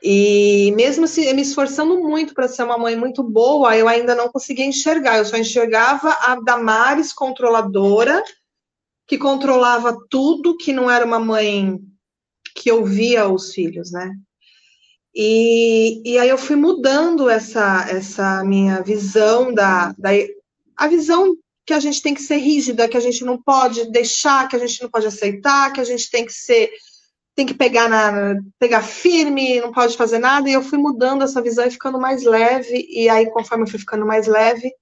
[0.04, 4.30] E mesmo assim, me esforçando muito para ser uma mãe muito boa, eu ainda não
[4.30, 5.18] conseguia enxergar.
[5.18, 8.24] Eu só enxergava a Damares controladora,
[9.08, 11.80] que controlava tudo, que não era uma mãe
[12.54, 14.12] que ouvia os filhos, né?
[15.16, 20.10] E, e aí eu fui mudando essa, essa minha visão da, da
[20.76, 24.48] a visão que a gente tem que ser rígida, que a gente não pode deixar,
[24.48, 26.72] que a gente não pode aceitar, que a gente tem que ser
[27.38, 31.40] tem que pegar na pegar firme, não pode fazer nada, e eu fui mudando essa
[31.40, 34.74] visão e ficando mais leve, e aí conforme eu fui ficando mais leve,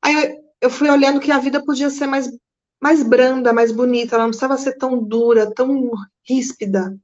[0.00, 2.30] aí eu, eu fui olhando que a vida podia ser mais
[2.80, 5.90] mais branda, mais bonita, ela não precisava ser tão dura, tão
[6.22, 6.96] ríspida.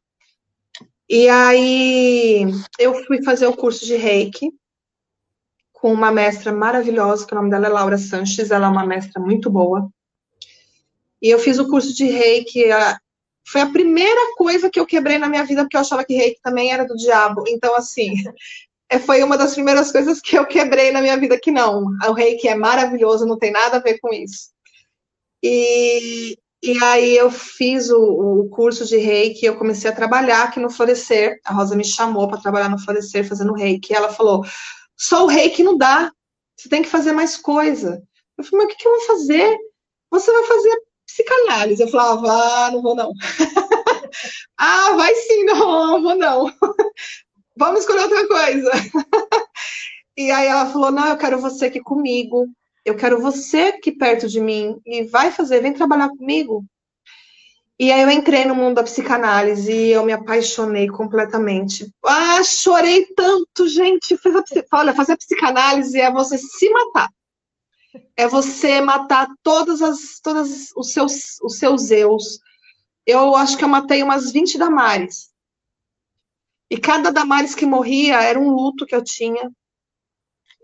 [1.09, 2.47] E aí
[2.79, 4.53] eu fui fazer o curso de Reiki
[5.73, 9.21] com uma mestra maravilhosa, que o nome dela é Laura Sanches, ela é uma mestra
[9.21, 9.91] muito boa.
[11.21, 12.67] E eu fiz o curso de Reiki,
[13.47, 16.41] foi a primeira coisa que eu quebrei na minha vida, porque eu achava que Reiki
[16.43, 17.45] também era do diabo.
[17.47, 18.15] Então, assim,
[18.89, 21.85] é, foi uma das primeiras coisas que eu quebrei na minha vida que não.
[22.09, 24.55] O Reiki é maravilhoso, não tem nada a ver com isso.
[25.43, 30.59] E, e aí eu fiz o, o curso de reiki, eu comecei a trabalhar aqui
[30.59, 31.39] no Florescer.
[31.45, 33.93] A Rosa me chamou para trabalhar no Florescer fazendo reiki.
[33.93, 34.43] E ela falou:
[34.97, 36.11] só o reiki não dá,
[36.57, 38.03] você tem que fazer mais coisa.
[38.39, 39.59] Eu falei, mas o que, que eu vou fazer?
[40.11, 40.83] Você vai fazer
[41.15, 41.83] psicanálise.
[41.83, 43.13] Eu falava, ah, não vou não.
[44.59, 46.53] ah, vai sim, não, vou não.
[47.57, 48.71] Vamos escolher outra coisa.
[50.17, 52.49] e aí ela falou, não, eu quero você aqui comigo
[52.85, 56.65] eu quero você aqui perto de mim e vai fazer, vem trabalhar comigo.
[57.79, 61.91] E aí eu entrei no mundo da psicanálise e eu me apaixonei completamente.
[62.05, 64.17] Ah, chorei tanto, gente.
[64.73, 67.09] Olha, fazer psicanálise é você se matar.
[68.17, 72.41] É você matar todas as, todas os seus, os seus eus.
[73.07, 75.33] Eu acho que eu matei umas 20 Damares.
[76.71, 79.51] E cada Damares que morria era um luto que eu tinha.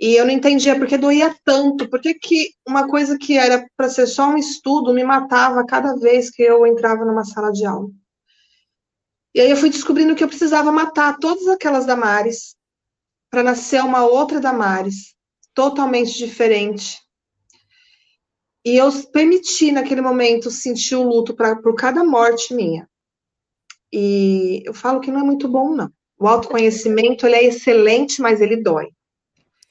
[0.00, 4.06] E eu não entendia porque doía tanto, porque que uma coisa que era para ser
[4.06, 7.90] só um estudo me matava cada vez que eu entrava numa sala de aula.
[9.34, 12.56] E aí eu fui descobrindo que eu precisava matar todas aquelas Damares
[13.30, 15.14] para nascer uma outra Damares,
[15.54, 16.98] totalmente diferente.
[18.64, 22.88] E eu permiti naquele momento sentir o luto pra, por cada morte minha.
[23.92, 25.90] E eu falo que não é muito bom, não.
[26.18, 28.88] O autoconhecimento ele é excelente, mas ele dói.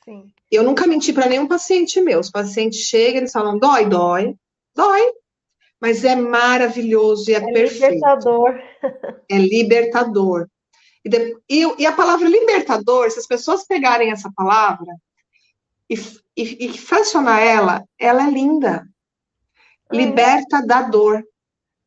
[0.04, 0.32] Sim.
[0.52, 2.20] Eu nunca menti para nenhum paciente meu.
[2.20, 4.36] Os pacientes chegam, eles falam, dói, dói,
[4.76, 5.12] dói.
[5.80, 7.94] Mas é maravilhoso e é, é perfeito.
[7.94, 8.60] Libertador.
[9.30, 10.48] É libertador.
[11.06, 14.92] E, de, e, e, a palavra libertador, se as pessoas pegarem essa palavra
[15.90, 15.96] e,
[16.38, 18.88] e, e fracionar ela, ela é linda.
[19.92, 19.96] É.
[19.96, 21.24] Liberta da dor.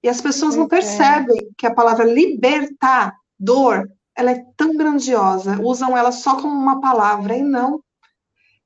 [0.02, 5.60] E as pessoas não percebem que a palavra libertador, ela é tão grandiosa.
[5.62, 7.80] Usam ela só como uma palavra, e não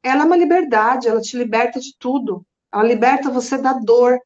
[0.07, 2.47] ela é uma liberdade, ela te liberta de tudo.
[2.73, 4.19] Ela liberta você da dor.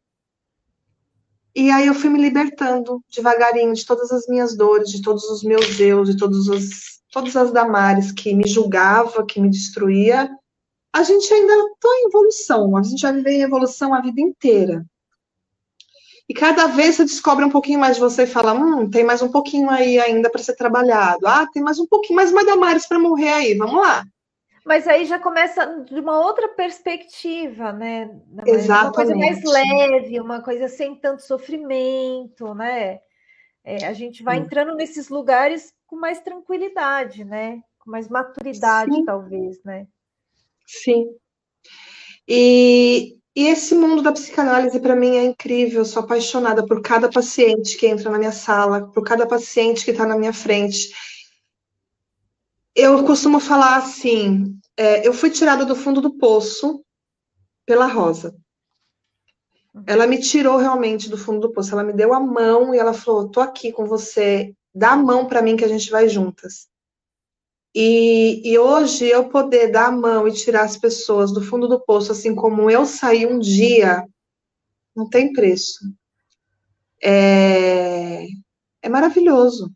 [1.54, 5.42] E aí eu fui me libertando devagarinho de todas as minhas dores, de todos os
[5.42, 10.30] meus eus, de todos os, todas as damares que me julgava, que me destruía.
[10.92, 14.84] A gente ainda está em evolução, a gente vai viver em evolução a vida inteira.
[16.28, 19.20] E cada vez você descobre um pouquinho mais de você e fala: hum, tem mais
[19.20, 21.26] um pouquinho aí ainda para ser trabalhado.
[21.26, 24.04] Ah, tem mais um pouquinho, mais uma Damares para morrer aí, vamos lá.
[24.64, 28.10] Mas aí já começa de uma outra perspectiva, né?
[28.46, 28.86] Exatamente.
[28.86, 33.00] Uma coisa mais leve, uma coisa sem tanto sofrimento, né?
[33.64, 37.60] É, a gente vai entrando nesses lugares com mais tranquilidade, né?
[37.80, 39.04] Com mais maturidade, Sim.
[39.04, 39.86] talvez, né?
[40.82, 41.06] Sim.
[42.28, 45.80] E, e esse mundo da psicanálise para mim é incrível.
[45.80, 49.90] Eu sou apaixonada por cada paciente que entra na minha sala, por cada paciente que
[49.90, 50.90] está na minha frente
[52.80, 56.82] eu costumo falar assim: é, eu fui tirada do fundo do poço
[57.66, 58.34] pela Rosa.
[59.86, 61.72] Ela me tirou realmente do fundo do poço.
[61.72, 65.26] Ela me deu a mão e ela falou: tô aqui com você, dá a mão
[65.26, 66.68] para mim que a gente vai juntas.
[67.74, 71.80] E, e, hoje eu poder dar a mão e tirar as pessoas do fundo do
[71.80, 74.04] poço, assim como eu saí um dia,
[74.94, 75.78] não tem preço.
[77.02, 78.26] É,
[78.82, 79.72] é maravilhoso.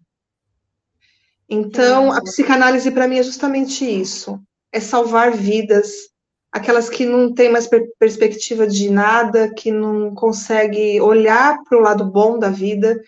[1.48, 4.40] Então, a psicanálise para mim é justamente isso:
[4.72, 6.08] é salvar vidas,
[6.50, 11.80] aquelas que não têm mais per perspectiva de nada, que não consegue olhar para o
[11.80, 13.00] lado bom da vida,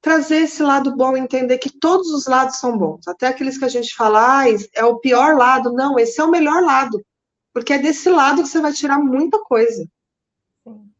[0.00, 3.68] trazer esse lado bom, entender que todos os lados são bons, até aqueles que a
[3.68, 7.04] gente fala, ah, é o pior lado, não, esse é o melhor lado,
[7.52, 9.86] porque é desse lado que você vai tirar muita coisa.
[10.64, 10.90] Sim.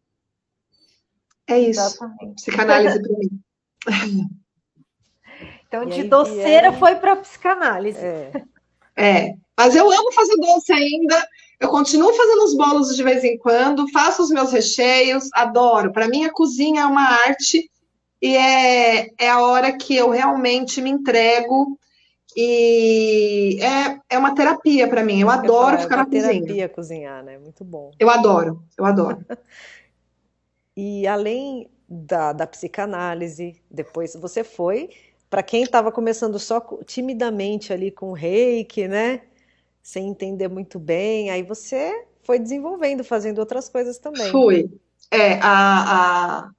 [1.49, 1.81] É isso.
[1.81, 2.35] Exatamente.
[2.35, 4.31] Psicanálise para mim.
[5.71, 6.73] Então, e de doceira é...
[6.73, 7.97] foi para psicanálise.
[7.97, 8.33] É.
[8.97, 9.35] é.
[9.57, 11.29] Mas eu amo fazer doce ainda.
[11.61, 15.93] Eu continuo fazendo os bolos de vez em quando, faço os meus recheios, adoro.
[15.93, 17.71] Para mim, a cozinha é uma arte
[18.21, 21.79] e é, é a hora que eu realmente me entrego,
[22.37, 25.21] E é, é uma terapia para mim.
[25.21, 26.23] Eu adoro eu ficar é na cozinha.
[26.23, 27.39] terapia cozinhar, né?
[27.39, 27.91] Muito bom.
[27.99, 29.25] Eu adoro, eu adoro.
[30.77, 34.91] e além da, da psicanálise, depois você foi,
[35.29, 39.23] para quem estava começando só timidamente ali com o reiki, né?
[39.83, 44.31] Sem entender muito bem, aí você foi desenvolvendo, fazendo outras coisas também.
[44.31, 44.71] Fui.
[45.11, 46.51] É, a, a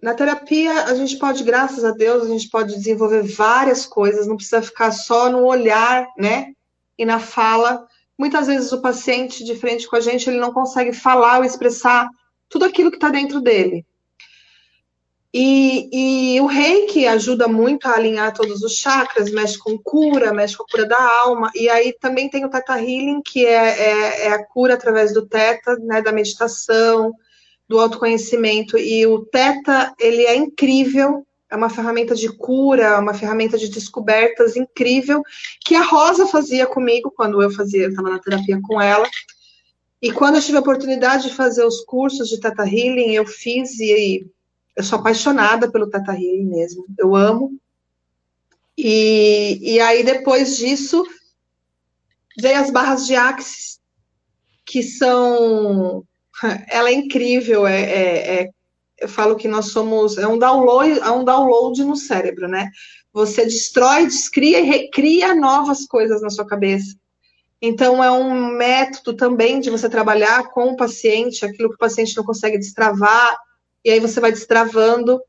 [0.00, 4.36] na terapia, a gente pode, graças a Deus, a gente pode desenvolver várias coisas, não
[4.36, 6.52] precisa ficar só no olhar, né?
[6.96, 7.86] E na fala.
[8.16, 12.08] Muitas vezes o paciente de frente com a gente, ele não consegue falar ou expressar
[12.48, 13.84] tudo aquilo que está dentro dele.
[15.34, 20.56] E, e, o reiki ajuda muito a alinhar todos os chakras, mexe com cura, mexe
[20.56, 21.50] com a cura da alma.
[21.54, 25.26] E aí também tem o Theta Healing, que é, é, é a cura através do
[25.26, 27.12] Theta, né, da meditação,
[27.68, 28.78] do autoconhecimento.
[28.78, 34.56] E o Teta, ele é incrível, é uma ferramenta de cura, uma ferramenta de descobertas
[34.56, 35.22] incrível,
[35.64, 39.08] que a Rosa fazia comigo quando eu fazia, estava na terapia com ela.
[40.00, 43.78] E quando eu tive a oportunidade de fazer os cursos de Teta Healing, eu fiz
[43.80, 44.26] e
[44.76, 47.58] eu sou apaixonada pelo Teta Healing mesmo, eu amo.
[48.76, 51.04] E, e aí, depois disso,
[52.38, 53.80] veio as barras de Axis,
[54.64, 56.04] que são
[56.68, 58.50] ela é incrível, é, é, é,
[58.98, 62.70] eu falo que nós somos, é um download, é um download no cérebro, né?
[63.12, 66.96] Você destrói, descria e recria novas coisas na sua cabeça.
[67.60, 72.16] Então, é um método também de você trabalhar com o paciente, aquilo que o paciente
[72.16, 73.36] não consegue destravar,
[73.84, 75.20] e aí você vai destravando.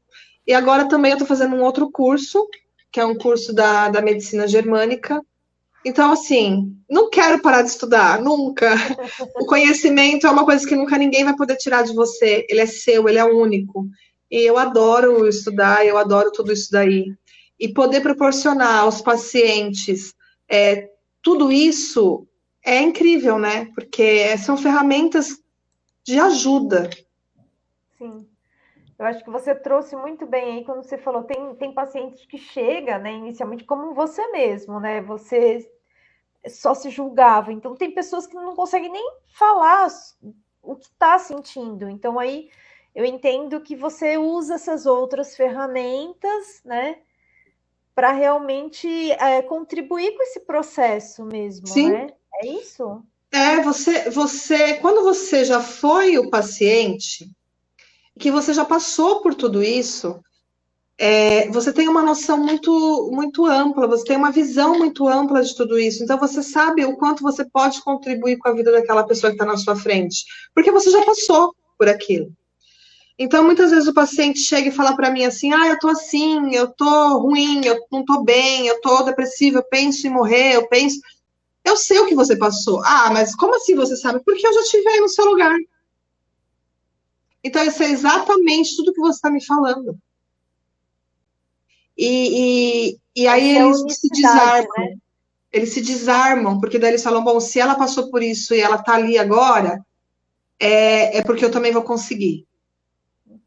[0.45, 2.47] E agora também eu estou fazendo um outro curso,
[2.91, 5.23] que é um curso da, da medicina germânica,
[5.85, 8.75] então, assim, não quero parar de estudar, nunca.
[9.35, 12.45] O conhecimento é uma coisa que nunca ninguém vai poder tirar de você.
[12.49, 13.87] Ele é seu, ele é único.
[14.29, 17.05] E eu adoro estudar, eu adoro tudo isso daí.
[17.59, 20.13] E poder proporcionar aos pacientes
[20.49, 20.89] é,
[21.21, 22.27] tudo isso
[22.63, 23.65] é incrível, né?
[23.73, 25.37] Porque são ferramentas
[26.03, 26.89] de ajuda.
[27.97, 28.28] Sim.
[28.99, 32.37] Eu acho que você trouxe muito bem aí quando você falou, tem, tem pacientes que
[32.37, 35.01] chega, né, inicialmente como você mesmo, né?
[35.03, 35.71] Você
[36.45, 37.53] só se julgava.
[37.53, 39.87] Então tem pessoas que não conseguem nem falar
[40.61, 41.89] o que está sentindo.
[41.89, 42.49] Então aí
[42.93, 46.97] eu entendo que você usa essas outras ferramentas, né?
[47.95, 51.91] Para realmente é, contribuir com esse processo mesmo, Sim.
[51.91, 52.07] né?
[52.41, 53.01] É isso?
[53.31, 57.29] É, você, você, quando você já foi o paciente,
[58.19, 60.19] que você já passou por tudo isso,
[60.97, 65.55] é, você tem uma noção muito, muito ampla, você tem uma visão muito ampla de
[65.55, 66.03] tudo isso.
[66.03, 69.45] Então, você sabe o quanto você pode contribuir com a vida daquela pessoa que está
[69.45, 72.31] na sua frente, porque você já passou por aquilo.
[73.17, 76.53] Então, muitas vezes o paciente chega e fala para mim assim: ah, eu tô assim,
[76.53, 80.67] eu tô ruim, eu não tô bem, eu tô depressiva, eu penso em morrer, eu
[80.67, 80.99] penso.
[81.63, 82.81] Eu sei o que você passou.
[82.85, 84.21] Ah, mas como assim você sabe?
[84.23, 85.55] Porque eu já estive aí no seu lugar.
[87.43, 89.97] Então, eu sei exatamente tudo que você está me falando.
[91.97, 94.67] E, e, e aí é eles se desarmam.
[94.77, 94.97] Né?
[95.51, 98.75] Eles se desarmam, porque daí eles falam: bom, se ela passou por isso e ela
[98.75, 99.83] está ali agora,
[100.59, 102.45] é, é porque eu também vou conseguir.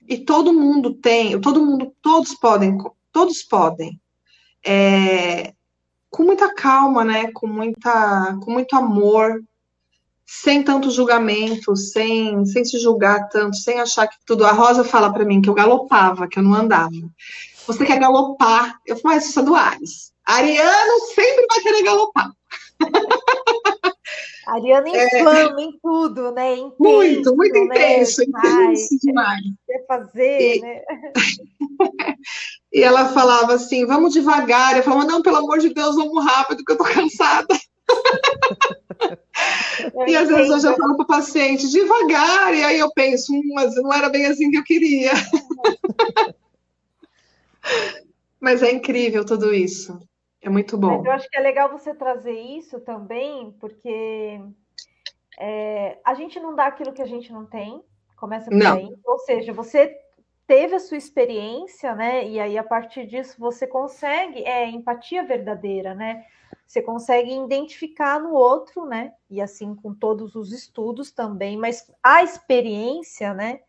[0.09, 2.77] E todo mundo tem, todo mundo, todos podem,
[3.11, 3.99] todos podem.
[4.65, 5.55] É,
[6.11, 7.33] com muita calma, né?
[7.33, 9.43] Com, muita, com muito amor,
[10.41, 14.47] sem tanto julgamento, sem, sem se julgar tanto, sem achar que tudo.
[14.47, 16.91] A Rosa fala para mim que eu galopava, que eu não andava.
[17.67, 18.77] Você quer galopar?
[18.87, 20.11] Eu falo, mas isso é do Ares.
[20.25, 22.33] Ariano sempre vai querer galopar.
[24.47, 26.55] Ariana inflama é, em tudo, né?
[26.55, 27.65] Intenso, muito, muito né?
[27.65, 29.43] intenso, intenso demais.
[29.67, 30.81] Quer fazer, e, né?
[32.73, 34.77] e ela falava assim: vamos devagar.
[34.77, 37.55] Eu falava, não, pelo amor de Deus, vamos rápido, que eu tô cansada.
[40.07, 43.43] e às vezes eu já falo para o paciente, devagar, e aí eu penso, hum,
[43.55, 45.13] mas não era bem assim que eu queria.
[48.41, 49.99] mas é incrível tudo isso.
[50.41, 50.97] É muito bom.
[50.97, 54.41] Mas eu acho que é legal você trazer isso também, porque
[55.39, 57.83] é, a gente não dá aquilo que a gente não tem,
[58.17, 58.77] começa por não.
[58.77, 58.95] aí.
[59.05, 59.97] Ou seja, você
[60.47, 62.29] teve a sua experiência, né?
[62.29, 66.25] E aí, a partir disso, você consegue, é empatia verdadeira, né?
[66.73, 69.13] Você consegue identificar no outro, né?
[69.29, 73.61] E assim com todos os estudos também, mas a experiência, né?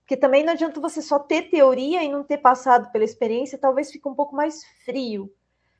[0.00, 3.92] Porque também não adianta você só ter teoria e não ter passado pela experiência, talvez
[3.92, 5.32] fique um pouco mais frio.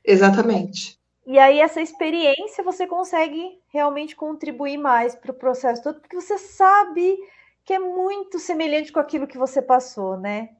[0.05, 0.97] Exatamente.
[1.27, 6.37] E aí, essa experiência você consegue realmente contribuir mais para o processo todo, porque você
[6.37, 7.17] sabe
[7.65, 10.51] que é muito semelhante com aquilo que você passou, né?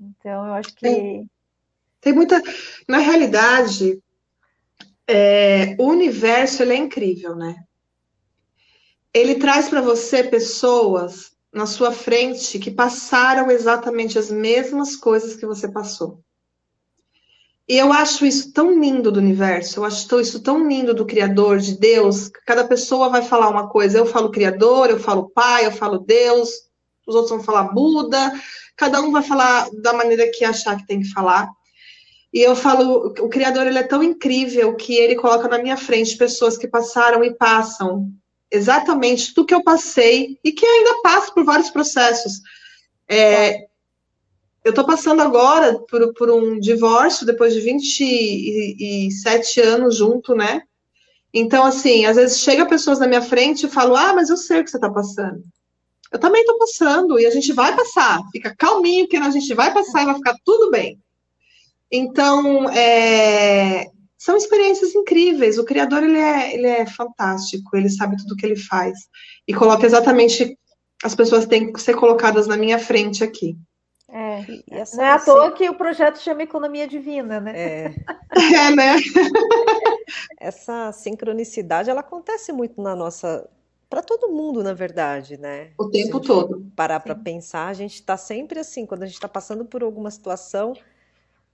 [0.00, 0.80] Então, eu acho que.
[0.80, 1.30] Tem,
[2.00, 2.42] tem muita.
[2.88, 4.02] Na realidade,
[5.10, 7.56] é, o universo é incrível, né?
[9.12, 15.44] Ele traz para você pessoas na sua frente que passaram exatamente as mesmas coisas que
[15.44, 16.20] você passou.
[17.68, 21.58] E eu acho isso tão lindo do universo, eu acho isso tão lindo do Criador,
[21.58, 22.28] de Deus.
[22.44, 23.98] Cada pessoa vai falar uma coisa.
[23.98, 26.50] Eu falo Criador, eu falo Pai, eu falo Deus,
[27.06, 28.32] os outros vão falar Buda,
[28.76, 31.48] cada um vai falar da maneira que achar que tem que falar.
[32.32, 36.16] E eu falo, o Criador ele é tão incrível que ele coloca na minha frente
[36.16, 38.08] pessoas que passaram e passam
[38.50, 42.40] exatamente tudo que eu passei e que ainda passo por vários processos.
[43.08, 43.66] É,
[44.64, 50.62] eu estou passando agora por, por, um divórcio depois de 27 anos junto, né?
[51.32, 54.60] Então, assim, às vezes chega pessoas na minha frente e falam, ah, mas eu sei
[54.60, 55.42] o que você está passando.
[56.12, 58.20] Eu também estou passando, e a gente vai passar.
[58.32, 60.98] Fica calminho, que a gente vai passar e vai ficar tudo bem.
[61.90, 63.86] Então, é,
[64.18, 65.58] são experiências incríveis.
[65.58, 68.96] O criador ele é, ele é fantástico, ele sabe tudo o que ele faz
[69.48, 70.56] e coloca exatamente
[71.02, 73.56] as pessoas têm que ser colocadas na minha frente aqui.
[74.12, 74.44] É,
[74.96, 77.52] não é à toa que o projeto chama Economia Divina, né?
[77.56, 77.94] É,
[78.68, 78.96] é né?
[80.38, 83.48] essa sincronicidade ela acontece muito na nossa
[83.88, 85.70] para todo mundo, na verdade, né?
[85.78, 86.64] O tempo todo.
[86.76, 90.10] Parar para pensar, a gente está sempre assim, quando a gente está passando por alguma
[90.12, 90.74] situação,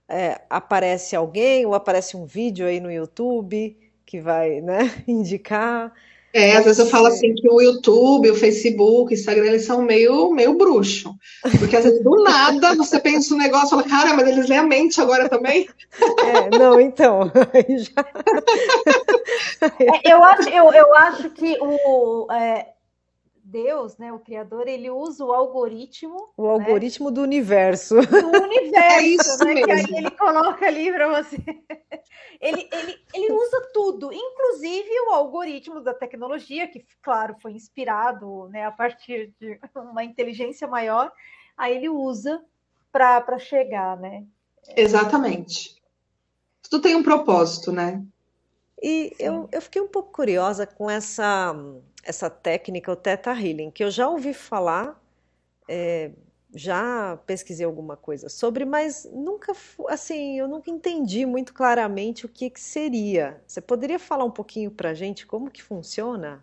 [0.09, 5.91] é, aparece alguém ou aparece um vídeo aí no YouTube que vai né, indicar.
[6.33, 9.81] É, às vezes eu falo assim que o YouTube, o Facebook, o Instagram, eles são
[9.81, 11.15] meio, meio bruxo.
[11.57, 14.59] Porque às vezes do nada você pensa um negócio e fala, cara, mas eles lêem
[14.59, 15.67] a mente agora também?
[16.19, 17.31] É, não, então.
[17.79, 18.05] Já...
[19.79, 22.67] É, eu, acho, eu, eu acho que o, é,
[23.49, 26.33] Deus, né, o Criador, ele usa o algoritmo.
[26.35, 27.95] O né, algoritmo do universo.
[27.95, 28.01] Do
[28.43, 29.53] universo, é isso né?
[29.53, 29.65] Mesmo.
[29.65, 31.37] Que aí ele coloca ali para você.
[32.39, 38.63] Ele, ele, ele usa tudo, inclusive o algoritmo da tecnologia, que, claro, foi inspirado né,
[38.63, 41.11] a partir de uma inteligência maior,
[41.57, 42.39] aí ele usa
[42.91, 44.23] para chegar, né?
[44.75, 45.81] Exatamente.
[46.69, 48.05] Tudo tem um propósito, né?
[48.81, 51.55] E eu, eu fiquei um pouco curiosa com essa
[52.03, 54.97] essa técnica, o Theta Healing, que eu já ouvi falar,
[55.67, 56.11] é,
[56.55, 59.51] já pesquisei alguma coisa sobre, mas nunca,
[59.89, 63.41] assim, eu nunca entendi muito claramente o que, que seria.
[63.45, 66.41] Você poderia falar um pouquinho para a gente como que funciona?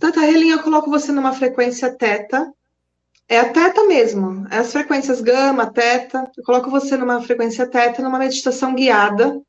[0.00, 2.50] Theta Healing, eu coloco você numa frequência Theta,
[3.28, 6.30] é a teta mesmo, é as frequências gama, teta.
[6.36, 9.40] Eu coloco você numa frequência teta, numa meditação guiada,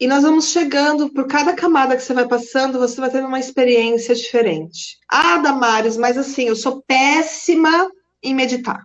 [0.00, 3.38] e nós vamos chegando, por cada camada que você vai passando, você vai tendo uma
[3.38, 4.98] experiência diferente.
[5.06, 7.90] Ah, Damares, mas assim, eu sou péssima
[8.22, 8.82] em meditar.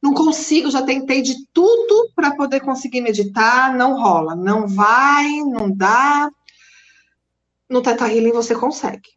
[0.00, 5.74] Não consigo, já tentei de tudo para poder conseguir meditar, não rola, não vai, não
[5.74, 6.30] dá.
[7.68, 9.10] No Teta Healing você consegue.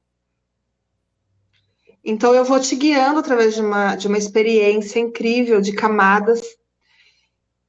[2.03, 6.41] Então eu vou te guiando através de uma, de uma experiência incrível de camadas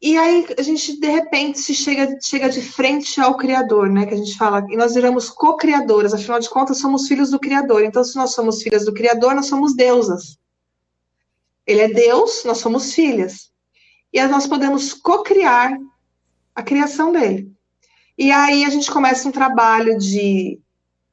[0.02, 4.04] e aí a gente, de repente, se chega, chega de frente ao Criador, né?
[4.04, 7.84] Que a gente fala, e nós viramos co-criadoras, afinal de contas, somos filhos do Criador.
[7.84, 10.36] Então, se nós somos filhas do Criador, nós somos deusas.
[11.64, 13.52] Ele é Deus, nós somos filhas.
[14.12, 15.78] E aí nós podemos co-criar
[16.52, 17.52] a criação dele.
[18.18, 20.60] E aí a gente começa um trabalho de.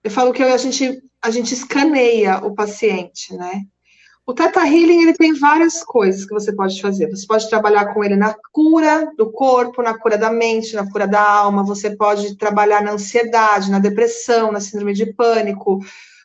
[0.03, 3.61] Eu falo que a gente, a gente escaneia o paciente, né?
[4.29, 7.09] O Teta Healing ele tem várias coisas que você pode fazer.
[7.09, 11.07] Você pode trabalhar com ele na cura do corpo, na cura da mente, na cura
[11.07, 11.63] da alma.
[11.63, 15.79] Você pode trabalhar na ansiedade, na depressão, na síndrome de pânico.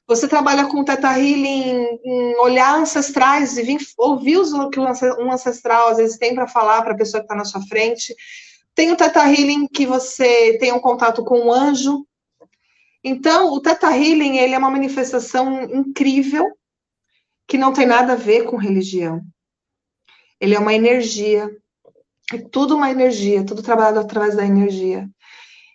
[0.06, 5.32] Você trabalha com o Teta Healing em olhar ancestrais e vir, ouvir o que um
[5.32, 8.14] ancestral às vezes tem para falar para a pessoa que está na sua frente.
[8.74, 12.06] Tem o Teta Healing que você tem um contato com um anjo.
[13.02, 16.54] Então, o Teta Healing ele é uma manifestação incrível
[17.46, 19.20] que não tem nada a ver com religião.
[20.40, 21.50] Ele é uma energia.
[22.32, 25.08] É tudo uma energia, tudo trabalhado através da energia.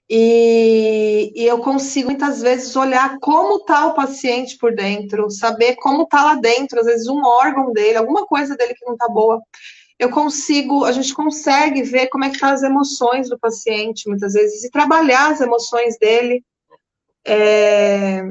[0.10, 6.04] E, e, eu consigo muitas vezes olhar como está o paciente por dentro, saber como
[6.04, 9.40] está lá dentro, às vezes um órgão dele, alguma coisa dele que não está boa.
[10.00, 14.34] Eu consigo, a gente consegue ver como é que tá as emoções do paciente, muitas
[14.34, 16.44] vezes, e trabalhar as emoções dele.
[17.28, 18.24] É,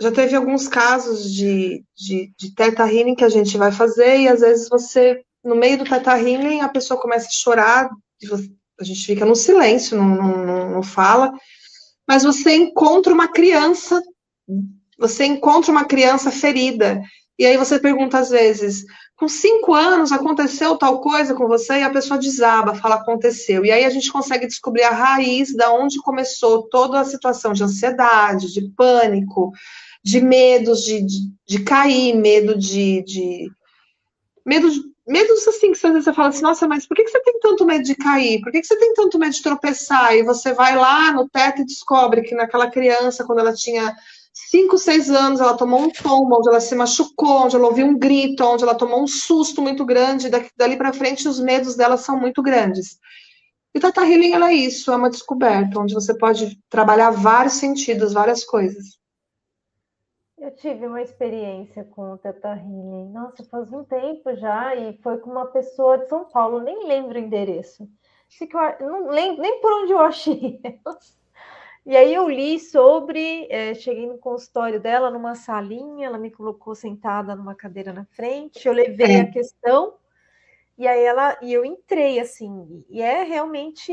[0.00, 4.28] já teve alguns casos de, de, de teta healing que a gente vai fazer e
[4.28, 7.90] às vezes você, no meio do teta healing, a pessoa começa a chorar,
[8.80, 11.32] a gente fica no silêncio, não, não, não fala,
[12.06, 14.00] mas você encontra uma criança,
[14.96, 17.02] você encontra uma criança ferida.
[17.38, 18.84] E aí você pergunta às vezes,
[19.14, 21.74] com cinco anos aconteceu tal coisa com você?
[21.74, 23.64] E a pessoa desaba, fala aconteceu.
[23.64, 27.62] E aí a gente consegue descobrir a raiz da onde começou toda a situação de
[27.62, 29.52] ansiedade, de pânico,
[30.08, 33.50] de medos de, de, de cair, medo de, de
[34.44, 34.68] medo
[35.06, 37.66] medos assim que às vezes você fala assim, nossa, mas por que você tem tanto
[37.66, 38.40] medo de cair?
[38.40, 40.14] Por que você tem tanto medo de tropeçar?
[40.14, 43.94] E você vai lá no teto e descobre que naquela criança, quando ela tinha
[44.32, 47.98] 5, 6 anos, ela tomou um tombo, onde ela se machucou, onde ela ouviu um
[47.98, 51.96] grito, onde ela tomou um susto muito grande, daqui, dali para frente os medos dela
[51.96, 52.98] são muito grandes.
[53.74, 58.44] E Tata Healing é isso, é uma descoberta, onde você pode trabalhar vários sentidos, várias
[58.44, 58.97] coisas.
[60.48, 65.18] Eu tive uma experiência com o Teta Healing, nossa, faz um tempo já, e foi
[65.18, 67.86] com uma pessoa de São Paulo, nem lembro o endereço.
[68.80, 70.58] Não lembro nem por onde eu achei
[71.84, 76.74] E aí eu li sobre, é, cheguei no consultório dela, numa salinha, ela me colocou
[76.74, 79.20] sentada numa cadeira na frente, eu levei é.
[79.20, 79.96] a questão,
[80.78, 83.92] e aí ela, e eu entrei assim, e é realmente,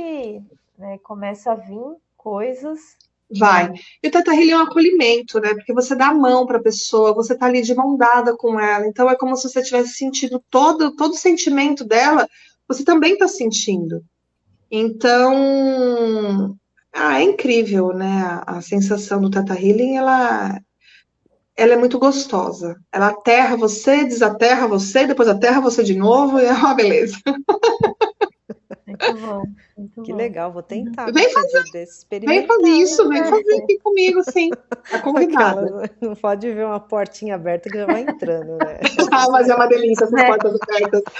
[0.77, 2.97] né, começa a vir coisas.
[3.29, 3.71] Vai.
[4.03, 5.53] E o Teta Healing é um acolhimento, né?
[5.53, 8.59] Porque você dá a mão para a pessoa, você tá ali de mão dada com
[8.59, 8.85] ela.
[8.85, 12.27] Então é como se você tivesse sentido todo, todo o sentimento dela,
[12.67, 14.03] você também está sentindo.
[14.69, 16.55] Então,
[16.93, 18.41] ah, é incrível, né?
[18.45, 20.59] A, a sensação do Tata Healing, ela,
[21.55, 22.75] ela é muito gostosa.
[22.91, 27.17] Ela aterra você, desaterra você, depois aterra você de novo, e é uma beleza.
[29.01, 29.43] Muito bom.
[29.77, 30.17] Muito que bom.
[30.17, 31.11] legal, vou tentar.
[31.11, 31.63] Vem fazer,
[32.25, 34.49] vem fazer isso, vem fazer aqui comigo, sim.
[34.89, 35.89] Tá convidada.
[36.01, 38.79] Não pode ver uma portinha aberta que já vai entrando, né?
[39.11, 40.27] ah, mas é uma delícia essas é.
[40.27, 41.03] portas abertas.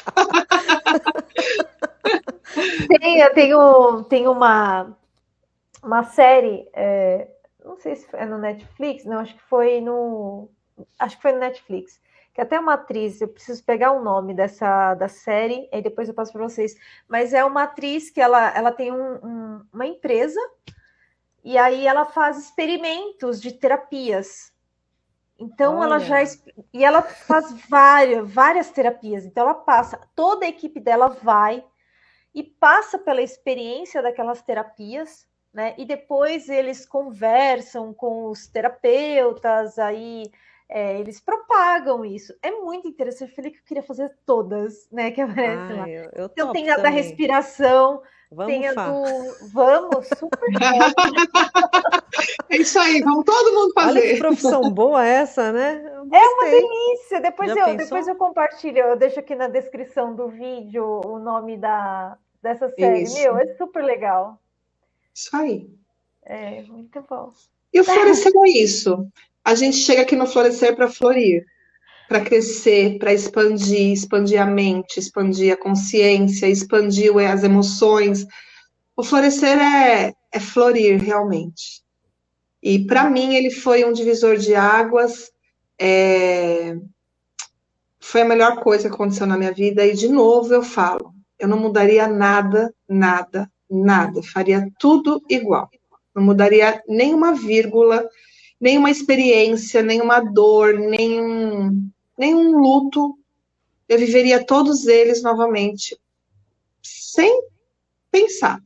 [3.00, 4.96] Tem, eu tenho, tenho uma,
[5.84, 7.28] uma série, é,
[7.64, 10.50] não sei se é no Netflix, não, acho que foi no.
[11.00, 12.00] Acho que foi no Netflix.
[12.36, 16.14] Que até uma atriz, eu preciso pegar o nome dessa da série, aí depois eu
[16.14, 16.76] passo para vocês.
[17.08, 20.40] Mas é uma atriz que ela, ela tem um, um, uma empresa
[21.44, 24.54] e aí ela faz experimentos de terapias.
[25.40, 25.86] Então Olha.
[25.86, 26.18] ela já
[26.74, 29.26] e ela faz várias, várias terapias.
[29.26, 31.66] Então ela passa, toda a equipe dela vai
[32.34, 35.26] e passa pela experiência daquelas terapias
[35.56, 35.74] né?
[35.78, 40.30] E depois eles conversam com os terapeutas, aí
[40.68, 42.34] é, eles propagam isso.
[42.42, 43.30] É muito interessante.
[43.30, 45.12] Eu falei que eu queria fazer todas, né?
[45.12, 45.88] Que aparecem lá.
[45.90, 48.02] Eu, eu então tem a da respiração,
[48.32, 49.04] Vamos, tem a do.
[49.54, 50.40] Vamos, super
[52.50, 54.00] É isso aí, vamos todo mundo fazer.
[54.00, 55.84] Olha que profissão boa essa, né?
[56.12, 57.22] É uma delícia.
[57.22, 62.18] Depois eu, depois eu compartilho, eu deixo aqui na descrição do vídeo o nome da,
[62.42, 63.04] dessa série.
[63.04, 63.14] Isso.
[63.16, 64.42] Meu, é super legal.
[65.14, 65.70] Isso aí.
[66.24, 67.30] É, muito bom.
[67.72, 69.08] E o é isso.
[69.46, 71.46] A gente chega aqui no florescer para florir,
[72.10, 78.26] para crescer, para expandir, expandir a mente, expandir a consciência, expandir as emoções.
[78.98, 81.84] O florescer é, é florir realmente.
[82.62, 85.32] E para mim ele foi um divisor de águas.
[85.80, 86.76] É...
[88.00, 89.86] Foi a melhor coisa que aconteceu na minha vida.
[89.86, 95.70] E de novo eu falo, eu não mudaria nada, nada, Nada, faria tudo igual.
[96.16, 98.08] Não mudaria nenhuma vírgula,
[98.60, 103.18] nenhuma experiência, nenhuma dor, nenhum, nenhum luto.
[103.88, 106.00] Eu viveria todos eles novamente,
[106.82, 107.48] sem
[108.12, 108.60] pensar.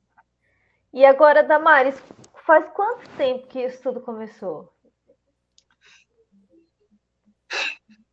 [0.93, 1.95] E agora, Damares,
[2.45, 4.71] faz quanto tempo que isso tudo começou?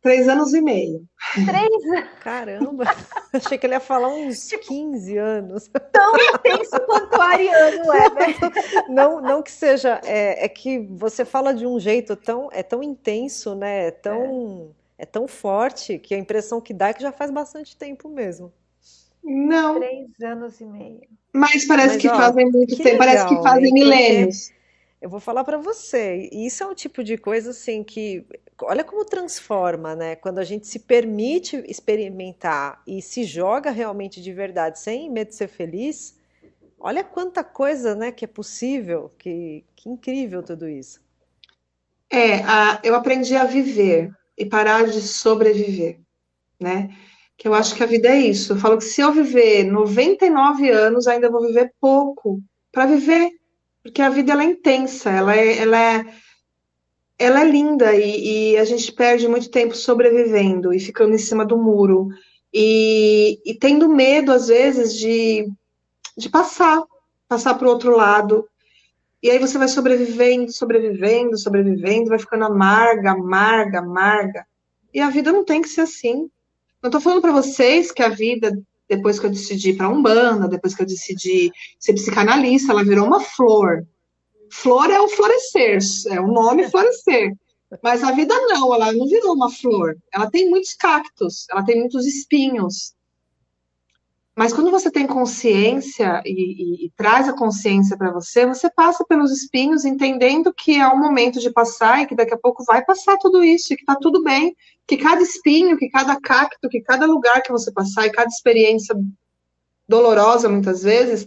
[0.07, 1.05] Três anos e meio.
[1.33, 2.09] Três?
[2.21, 2.85] Caramba!
[3.33, 5.69] Achei que ele ia falar uns 15 tipo, anos.
[5.91, 8.35] Tão intenso quanto o Ariano é, né?
[8.87, 9.99] Não, não que seja.
[10.05, 13.87] É, é, que você fala de um jeito tão, é tão intenso, né?
[13.87, 15.03] É tão, é.
[15.03, 18.53] é tão forte que a impressão que dá é que já faz bastante tempo mesmo.
[19.21, 19.77] Não.
[19.77, 21.01] Três anos e meio.
[21.33, 24.51] Mas parece Mas, que ó, fazem muito tempo, legal, parece que fazem milênios.
[24.99, 28.25] Eu vou falar para você, isso é um tipo de coisa assim que,
[28.63, 30.15] olha como transforma, né?
[30.15, 35.35] Quando a gente se permite experimentar e se joga realmente de verdade, sem medo de
[35.35, 36.17] ser feliz,
[36.79, 40.99] olha quanta coisa, né, que é possível, que, que incrível tudo isso.
[42.09, 45.99] É, a, eu aprendi a viver e parar de sobreviver,
[46.59, 46.89] né?
[47.37, 48.53] Que eu acho que a vida é isso.
[48.53, 52.41] Eu falo que se eu viver 99 anos, ainda vou viver pouco
[52.71, 53.31] para viver
[53.83, 56.05] porque a vida ela é intensa, ela é, ela é,
[57.17, 61.45] ela é linda e, e, a gente perde muito tempo sobrevivendo e ficando em cima
[61.45, 62.09] do muro
[62.53, 65.47] e, e tendo medo às vezes de,
[66.17, 66.83] de passar,
[67.27, 68.47] passar para o outro lado.
[69.21, 74.45] E aí você vai sobrevivendo, sobrevivendo, sobrevivendo, vai ficando amarga, amarga, amarga.
[74.93, 76.29] E a vida não tem que ser assim.
[76.81, 78.57] Não estou falando para vocês que a vida,
[78.89, 83.05] depois que eu decidi ir para Umbanda, depois que eu decidi ser psicanalista, ela virou
[83.05, 83.85] uma flor.
[84.51, 85.79] Flor é o florescer,
[86.09, 87.33] é o nome florescer.
[87.83, 89.97] Mas a vida não, ela não virou uma flor.
[90.13, 92.93] Ela tem muitos cactos, ela tem muitos espinhos.
[94.37, 99.03] Mas quando você tem consciência e, e, e traz a consciência para você, você passa
[99.03, 102.85] pelos espinhos entendendo que é o momento de passar e que daqui a pouco vai
[102.85, 106.81] passar tudo isso, e que está tudo bem, que cada espinho, que cada cacto, que
[106.81, 108.95] cada lugar que você passar e cada experiência
[109.89, 111.25] dolorosa muitas vezes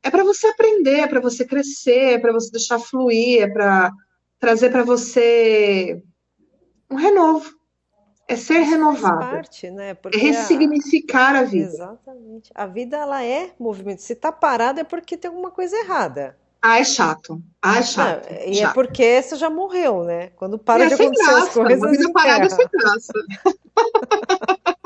[0.00, 3.90] é para você aprender, é para você crescer, é para você deixar fluir, é para
[4.38, 6.00] trazer para você
[6.88, 7.59] um renovo
[8.30, 9.18] é ser renovado.
[9.18, 9.90] Parte, né?
[9.90, 11.40] é ressignificar a...
[11.40, 11.42] a...
[11.42, 11.66] vida.
[11.66, 12.50] Exatamente.
[12.54, 14.02] A vida ela é movimento.
[14.02, 16.36] Se está parada é porque tem alguma coisa errada.
[16.62, 17.42] Ah, é chato.
[17.60, 18.30] Ah, é chato.
[18.30, 18.70] Não, e é chato.
[18.70, 20.28] é porque você já morreu, né?
[20.36, 21.42] Quando para é de acontecer graça.
[21.42, 21.78] as coisas.
[21.78, 23.12] Uma vida parada é sem graça.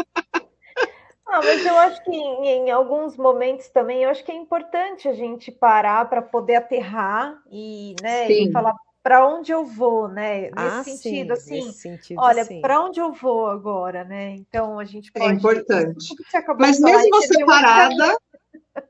[1.27, 5.09] Ah, mas eu acho que em, em, alguns momentos também, eu acho que é importante
[5.09, 8.73] a gente parar para poder aterrar e, né, e falar,
[9.05, 10.45] para onde eu vou, né?
[10.45, 14.31] Nesse ah, sentido, sim, assim, sentido, olha, para onde eu vou agora, né?
[14.31, 15.31] Então a gente é pode.
[15.31, 16.15] É importante.
[16.59, 18.17] Mas mesmo você parada,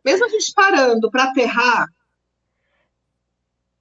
[0.05, 1.89] mesmo a gente parando para aterrar,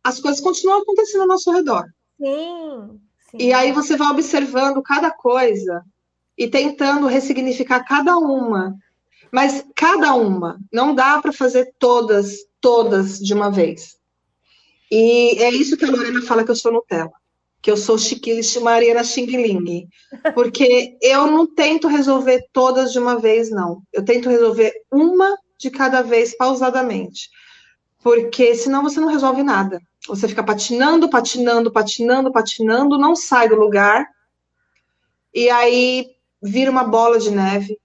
[0.03, 1.85] as coisas continuam acontecendo ao nosso redor.
[2.19, 3.37] Sim, sim.
[3.37, 5.85] E aí você vai observando cada coisa
[6.35, 8.75] e tentando ressignificar cada uma.
[9.31, 14.01] Mas cada uma, não dá para fazer todas, todas de uma vez.
[14.95, 17.11] E é isso que a Lorena fala que eu sou Nutella,
[17.63, 19.87] que eu sou Chiquilish Mariana Xing Ling.
[20.35, 23.81] Porque eu não tento resolver todas de uma vez, não.
[23.91, 27.31] Eu tento resolver uma de cada vez, pausadamente.
[28.03, 29.81] Porque senão você não resolve nada.
[30.07, 34.07] Você fica patinando, patinando, patinando, patinando, não sai do lugar.
[35.33, 36.05] E aí
[36.39, 37.79] vira uma bola de neve.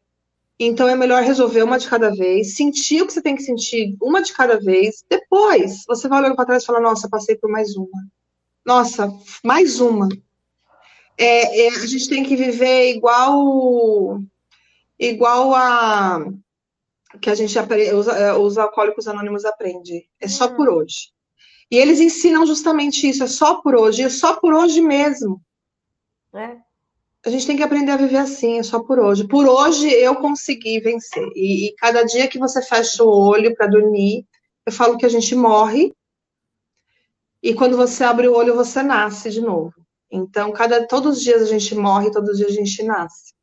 [0.61, 3.97] Então é melhor resolver uma de cada vez, sentir o que você tem que sentir
[4.03, 5.05] uma de cada vez.
[5.09, 8.07] Depois você vai olhando para trás e fala: Nossa, passei por mais uma.
[8.67, 9.09] Nossa,
[9.45, 10.09] mais uma.
[11.17, 14.21] É, é, a gente tem que viver igual
[14.99, 16.27] igual a
[17.23, 17.57] que a gente
[17.95, 20.09] os, é, os alcoólicos anônimos aprendem.
[20.21, 20.57] É só uhum.
[20.57, 21.13] por hoje.
[21.71, 25.41] E eles ensinam justamente isso, é só por hoje, é só por hoje mesmo.
[26.35, 26.68] É
[27.25, 29.27] a gente tem que aprender a viver assim, só por hoje.
[29.27, 31.27] Por hoje eu consegui vencer.
[31.35, 34.25] E, e cada dia que você fecha o olho para dormir,
[34.65, 35.93] eu falo que a gente morre.
[37.43, 39.75] E quando você abre o olho, você nasce de novo.
[40.11, 43.35] Então, cada, todos os dias a gente morre, todos os dias a gente nasce.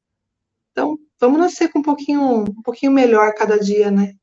[0.72, 4.14] Então, vamos nascer com um pouquinho, um pouquinho melhor cada dia, né?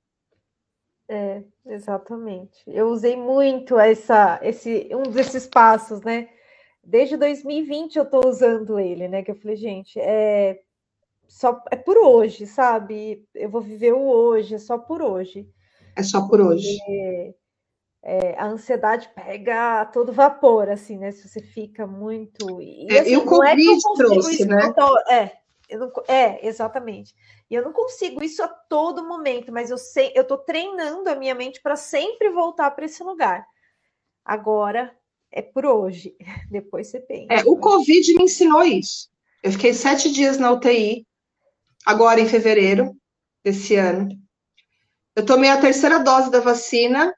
[1.08, 2.62] É, exatamente.
[2.66, 6.28] Eu usei muito essa, esse, um desses passos, né?
[6.84, 9.22] Desde 2020 eu estou usando ele, né?
[9.22, 10.60] Que eu falei, gente, é
[11.28, 13.26] só é por hoje, sabe?
[13.34, 15.48] Eu vou viver o hoje, é só por hoje.
[15.96, 16.78] É só por hoje.
[18.04, 21.12] É, a ansiedade pega todo vapor, assim, né?
[21.12, 22.60] Se você fica muito.
[22.60, 24.72] E, é, assim, e o é Covid é trouxe, né?
[24.72, 25.32] Tô, é,
[25.70, 27.14] não, é, exatamente.
[27.48, 31.14] E eu não consigo isso a todo momento, mas eu sei, eu tô treinando a
[31.14, 33.46] minha mente para sempre voltar para esse lugar.
[34.24, 34.94] Agora
[35.32, 36.14] é por hoje.
[36.50, 37.32] Depois você pensa.
[37.32, 39.10] É, o Covid me ensinou isso.
[39.42, 41.04] Eu fiquei sete dias na UTI,
[41.84, 42.94] agora em fevereiro
[43.42, 44.08] desse ano.
[45.16, 47.12] Eu tomei a terceira dose da vacina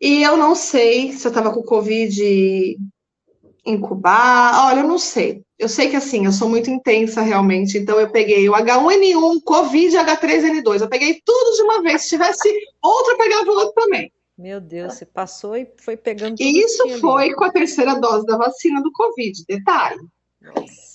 [0.00, 2.76] e eu não sei se eu estava com Covid
[3.64, 4.66] incubar.
[4.66, 5.42] Olha, eu não sei.
[5.58, 9.94] Eu sei que assim, eu sou muito intensa realmente, então eu peguei o H1N1, Covid
[9.94, 10.80] e H3N2.
[10.80, 12.02] Eu peguei tudo de uma vez.
[12.02, 12.48] Se tivesse
[12.82, 14.12] outro, eu pegava outro também.
[14.36, 17.34] Meu Deus, você passou e foi pegando tudo Isso foi ali.
[17.34, 20.00] com a terceira dose da vacina do Covid, detalhe.
[20.40, 20.94] Nossa.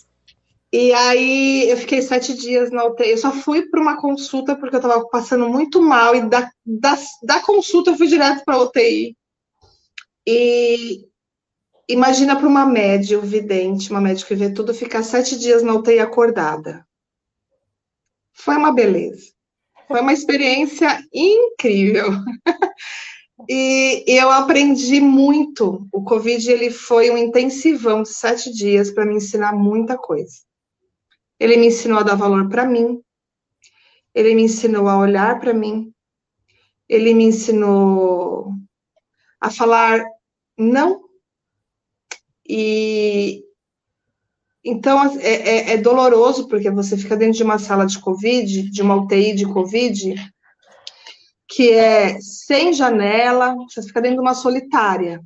[0.72, 3.12] E aí eu fiquei sete dias na UTI.
[3.12, 6.98] Eu só fui para uma consulta porque eu estava passando muito mal, e da, da,
[7.24, 9.18] da consulta eu fui direto para a UTI.
[10.28, 11.08] E
[11.88, 16.00] imagina para uma médium vidente, uma médica que vê tudo, ficar sete dias na UTI
[16.00, 16.86] acordada.
[18.34, 19.32] Foi uma beleza.
[19.88, 22.10] Foi uma experiência incrível.
[23.48, 25.88] E, eu aprendi muito.
[25.92, 30.40] O Covid ele foi um intensivão de sete dias para me ensinar muita coisa.
[31.40, 33.02] Ele me ensinou a dar valor para mim.
[34.14, 35.94] Ele me ensinou a olhar para mim.
[36.88, 38.52] Ele me ensinou
[39.40, 40.04] a falar
[40.58, 41.02] não.
[42.48, 43.46] E
[44.64, 48.82] então é, é, é doloroso porque você fica dentro de uma sala de Covid, de
[48.82, 50.16] uma UTI de Covid,
[51.50, 55.20] que é sem janela, você fica dentro de uma solitária.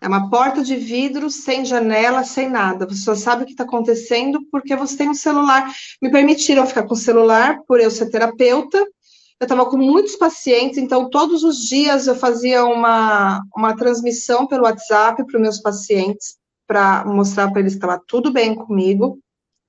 [0.00, 2.86] É uma porta de vidro sem janela, sem nada.
[2.86, 5.70] Você só sabe o que está acontecendo porque você tem um celular.
[6.00, 8.78] Me permitiram ficar com o celular por eu ser terapeuta.
[8.78, 14.64] Eu estava com muitos pacientes, então todos os dias eu fazia uma, uma transmissão pelo
[14.64, 19.20] WhatsApp para os meus pacientes para mostrar para eles que estava tudo bem comigo.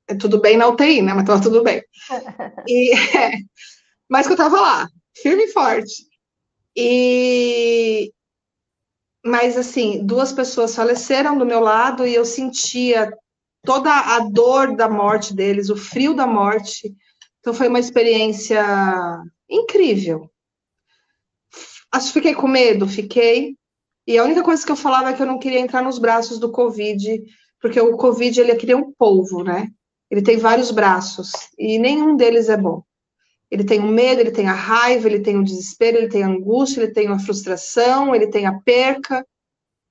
[0.07, 1.13] É tudo bem na UTI, né?
[1.13, 1.83] Mas estava tudo bem.
[2.67, 3.33] E, é,
[4.09, 4.89] mas que eu estava lá,
[5.21, 6.07] firme e forte.
[6.75, 8.11] E,
[9.25, 13.11] mas assim, duas pessoas faleceram do meu lado e eu sentia
[13.63, 16.93] toda a dor da morte deles, o frio da morte.
[17.39, 18.63] Então foi uma experiência
[19.49, 20.29] incrível.
[21.91, 23.55] Acho que fiquei com medo, fiquei.
[24.07, 26.39] E a única coisa que eu falava é que eu não queria entrar nos braços
[26.39, 27.23] do Covid,
[27.61, 29.67] porque o Covid ele é que um polvo, né?
[30.09, 32.83] Ele tem vários braços e nenhum deles é bom.
[33.51, 36.27] Ele tem o medo, ele tem a raiva, ele tem o desespero, ele tem a
[36.27, 39.25] angústia, ele tem a frustração, ele tem a perca.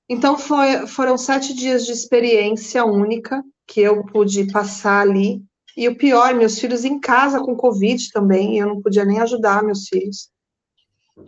[0.07, 5.43] Então foi, foram sete dias de experiência única que eu pude passar ali.
[5.75, 9.63] E o pior, meus filhos em casa com Covid também, eu não podia nem ajudar
[9.63, 10.29] meus filhos.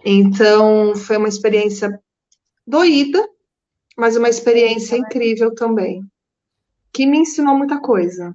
[0.06, 2.00] Então foi uma experiência
[2.66, 3.28] doída,
[3.98, 6.02] mas uma experiência incrível também,
[6.94, 8.34] que me ensinou muita coisa.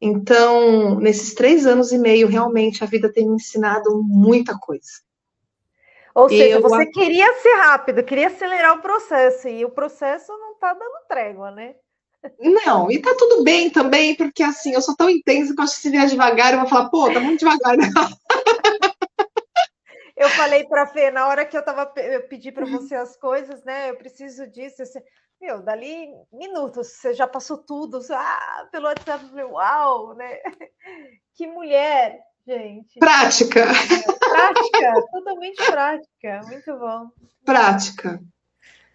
[0.00, 4.90] Então, nesses três anos e meio, realmente a vida tem me ensinado muita coisa.
[6.14, 6.62] Ou seja, eu...
[6.62, 11.50] você queria ser rápido, queria acelerar o processo, e o processo não está dando trégua,
[11.50, 11.74] né?
[12.40, 15.76] Não, e tá tudo bem também, porque assim, eu sou tão intensa que eu acho
[15.76, 17.86] que se vier devagar, eu vou falar, pô, tá muito devagar, né?
[20.16, 23.62] Eu falei para Fê, na hora que eu tava eu pedi para você as coisas,
[23.64, 23.90] né?
[23.90, 24.82] Eu preciso disso.
[24.82, 25.00] Assim,
[25.40, 30.38] meu, dali minutos, você já passou tudo, ah, pelo WhatsApp, eu falei, uau, né?
[31.34, 32.98] Que mulher, gente.
[32.98, 33.66] Prática.
[34.18, 37.10] Prática, totalmente prática, muito bom.
[37.44, 38.20] Prática.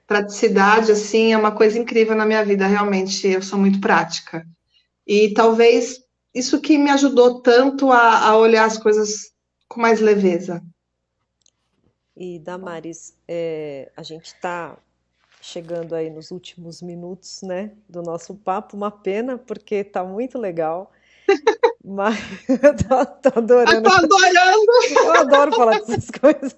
[0.08, 4.44] Praticidade, assim, é uma coisa incrível na minha vida, realmente, eu sou muito prática.
[5.06, 9.32] E talvez isso que me ajudou tanto a, a olhar as coisas
[9.68, 10.64] com mais leveza.
[12.18, 14.78] E, Damares, é, a gente está
[15.42, 18.78] chegando aí nos últimos minutos, né, do nosso papo.
[18.78, 20.92] Uma pena, porque está muito legal.
[21.84, 22.16] Mas
[22.48, 23.72] eu tô, tô adorando.
[23.78, 24.72] Eu tô adorando!
[24.92, 26.56] Eu adoro falar dessas coisas,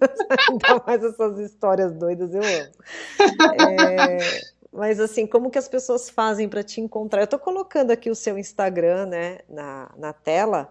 [0.49, 3.79] ainda mais essas histórias doidas, eu amo.
[3.79, 7.21] É, mas assim, como que as pessoas fazem para te encontrar?
[7.21, 10.69] Eu tô colocando aqui o seu Instagram, né, na, na tela,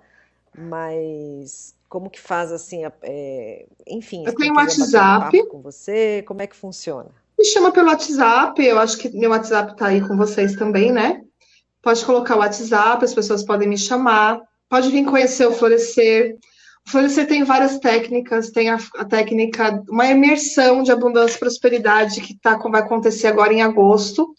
[0.54, 4.24] mas como que faz assim, é, enfim.
[4.26, 5.46] Eu tenho WhatsApp.
[5.46, 7.21] Com você, como é que funciona?
[7.43, 11.22] Me chama pelo WhatsApp, eu acho que meu WhatsApp está aí com vocês também, né?
[11.82, 14.40] Pode colocar o WhatsApp, as pessoas podem me chamar.
[14.70, 16.36] Pode vir conhecer o Florescer.
[16.86, 22.20] O Florescer tem várias técnicas, tem a, a técnica, uma imersão de abundância e prosperidade
[22.20, 24.32] que tá, vai acontecer agora em agosto.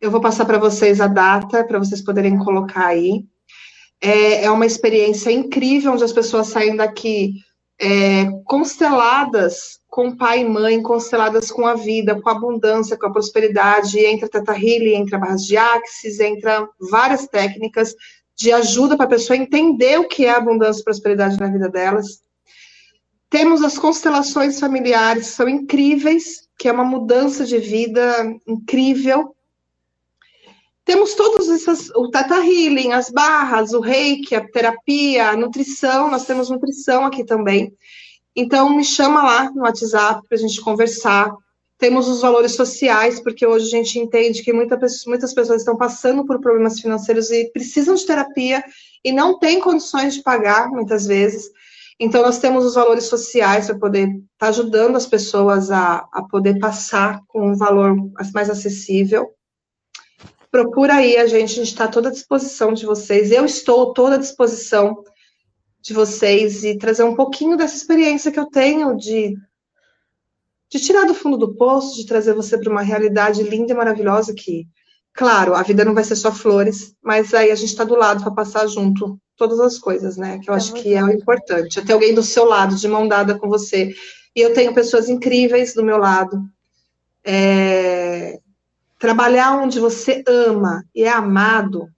[0.00, 3.26] Eu vou passar para vocês a data, para vocês poderem colocar aí.
[4.00, 7.34] É, é, uma experiência incrível, onde as pessoas saem daqui
[7.80, 13.12] é, consteladas com pai e mãe, consteladas com a vida, com a abundância, com a
[13.12, 17.94] prosperidade, entra Teta Healing, entra barras de Axis, entra várias técnicas
[18.36, 22.22] de ajuda para a pessoa entender o que é abundância e prosperidade na vida delas.
[23.30, 28.02] Temos as constelações familiares, são incríveis, que é uma mudança de vida
[28.46, 29.34] incrível.
[30.88, 36.24] Temos todos esses, o Tata Healing, as barras, o reiki, a terapia, a nutrição, nós
[36.24, 37.74] temos nutrição aqui também.
[38.34, 41.30] Então, me chama lá no WhatsApp para a gente conversar.
[41.76, 46.24] Temos os valores sociais, porque hoje a gente entende que muita, muitas pessoas estão passando
[46.24, 48.64] por problemas financeiros e precisam de terapia
[49.04, 51.50] e não têm condições de pagar, muitas vezes.
[52.00, 56.22] Então, nós temos os valores sociais para poder estar tá ajudando as pessoas a, a
[56.22, 57.94] poder passar com um valor
[58.32, 59.34] mais acessível.
[60.50, 63.30] Procura aí a gente, a gente está à toda disposição de vocês.
[63.30, 65.02] Eu estou toda à disposição
[65.80, 69.36] de vocês e trazer um pouquinho dessa experiência que eu tenho de,
[70.70, 74.34] de tirar do fundo do poço, de trazer você para uma realidade linda e maravilhosa
[74.34, 74.66] que,
[75.12, 78.22] claro, a vida não vai ser só flores, mas aí a gente está do lado
[78.22, 80.38] para passar junto todas as coisas, né?
[80.40, 81.80] Que eu acho que é o importante.
[81.80, 83.94] Ter alguém do seu lado, de mão dada com você.
[84.34, 86.42] E eu tenho pessoas incríveis do meu lado.
[87.24, 88.07] É...
[88.98, 91.88] Trabalhar onde você ama e é amado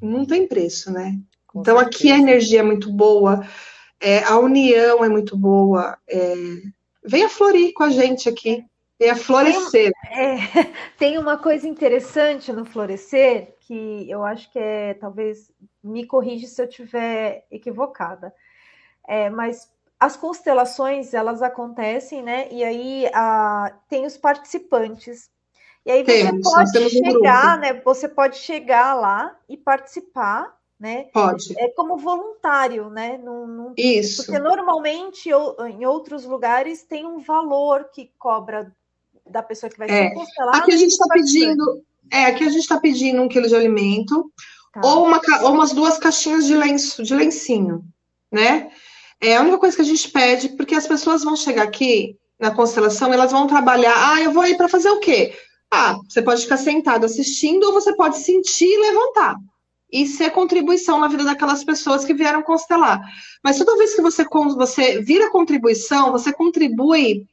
[0.00, 1.18] não tem preço, né?
[1.54, 1.86] então, certeza.
[1.86, 3.46] aqui a energia é muito boa,
[4.00, 5.96] é, a união é muito boa.
[6.08, 6.34] É,
[7.04, 8.64] venha florir com a gente aqui,
[8.98, 9.92] venha florescer.
[10.02, 10.38] Tem, é,
[10.98, 15.52] tem uma coisa interessante no florescer que eu acho que é, talvez,
[15.82, 18.34] me corrija se eu estiver equivocada,
[19.06, 19.70] é, mas
[20.00, 22.48] as constelações elas acontecem, né?
[22.50, 25.30] E aí a, tem os participantes.
[25.84, 27.80] E aí você temos, pode chegar, um né?
[27.84, 31.06] Você pode chegar lá e participar, né?
[31.12, 31.54] Pode.
[31.58, 33.18] É como voluntário, né?
[33.18, 33.74] Num, num...
[33.76, 34.24] Isso.
[34.24, 38.72] Porque normalmente em outros lugares tem um valor que cobra
[39.28, 40.08] da pessoa que vai é.
[40.08, 40.58] ser constelada.
[40.58, 44.30] Aqui a gente está pedindo, é, aqui a gente está pedindo um quilo de alimento
[44.72, 44.80] tá.
[44.84, 47.84] ou, uma, ou umas duas caixinhas de lenço, de lencinho,
[48.30, 48.70] né?
[49.20, 52.50] É a única coisa que a gente pede, porque as pessoas vão chegar aqui na
[52.50, 53.94] constelação, elas vão trabalhar.
[53.96, 55.32] Ah, eu vou ir para fazer o quê?
[55.74, 59.36] Ah, você pode ficar sentado assistindo ou você pode sentir e levantar.
[59.90, 63.00] Isso é contribuição na vida daquelas pessoas que vieram constelar.
[63.42, 67.26] Mas toda vez que você, você vira contribuição, você contribui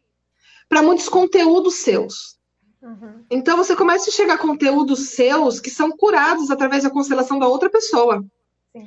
[0.70, 2.38] para muitos conteúdos seus.
[2.82, 3.26] Uhum.
[3.30, 7.70] Então você começa a chegar conteúdos seus que são curados através da constelação da outra
[7.70, 8.24] pessoa.
[8.72, 8.86] Sim.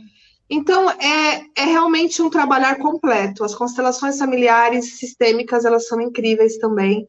[0.48, 3.42] Então, é, é realmente um trabalhar completo.
[3.44, 7.08] As constelações familiares sistêmicas, elas são incríveis também.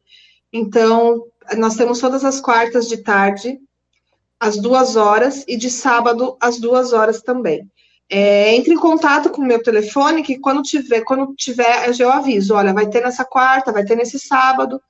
[0.50, 1.26] Então,
[1.56, 3.58] nós temos todas as quartas de tarde,
[4.38, 7.70] às duas horas, e de sábado, às duas horas também.
[8.08, 12.54] É, entre em contato com o meu telefone, que quando tiver, quando tiver, eu aviso,
[12.54, 14.80] olha, vai ter nessa quarta, vai ter nesse sábado,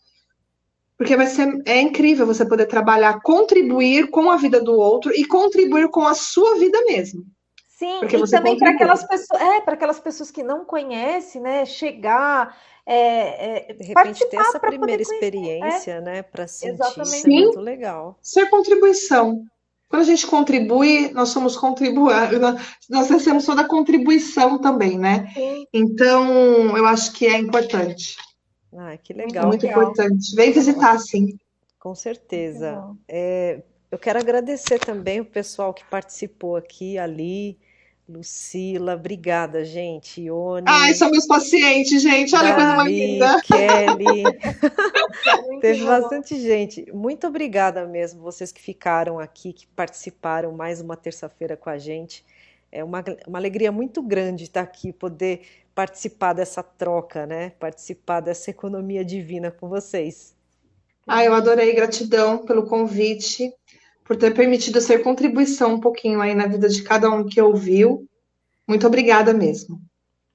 [0.97, 5.25] porque vai ser é incrível você poder trabalhar, contribuir com a vida do outro e
[5.25, 7.25] contribuir com a sua vida mesmo.
[7.69, 11.67] Sim, Porque e também para aquelas pessoas, é, para aquelas pessoas que não conhecem, né,
[11.67, 16.01] chegar, é, é, de repente ter essa primeira experiência, é.
[16.01, 17.17] né, para sentir Exatamente.
[17.17, 18.19] isso é muito legal.
[18.23, 19.45] Isso é contribuição.
[19.89, 22.41] Quando a gente contribui, nós somos contribuir,
[22.91, 25.31] nós recebemos toda a contribuição também, né?
[25.33, 25.67] Sim.
[25.73, 28.17] Então, eu acho que é importante.
[28.77, 29.47] Ah, que legal.
[29.47, 29.83] Muito legal.
[29.83, 30.35] importante.
[30.35, 31.39] Vem visitar, sim.
[31.79, 32.83] Com certeza.
[33.07, 37.57] É, eu quero agradecer também o pessoal que participou aqui, ali,
[38.07, 40.21] Lucila, obrigada, gente.
[40.21, 40.67] Ione.
[40.69, 42.35] Ai, são meus pacientes, gente.
[42.37, 43.41] Olha a coisa mais linda.
[43.45, 44.25] Kelly.
[45.61, 46.93] Teve bastante gente.
[46.93, 52.25] Muito obrigada mesmo, vocês que ficaram aqui, que participaram mais uma terça-feira com a gente.
[52.71, 55.43] É uma, uma alegria muito grande estar aqui, poder
[55.75, 57.51] participar dessa troca, né?
[57.59, 60.35] Participar dessa economia divina com vocês.
[61.07, 63.53] Ah, eu adorei, gratidão pelo convite
[64.05, 68.07] por ter permitido ser contribuição um pouquinho aí na vida de cada um que ouviu.
[68.69, 69.81] Muito obrigada mesmo.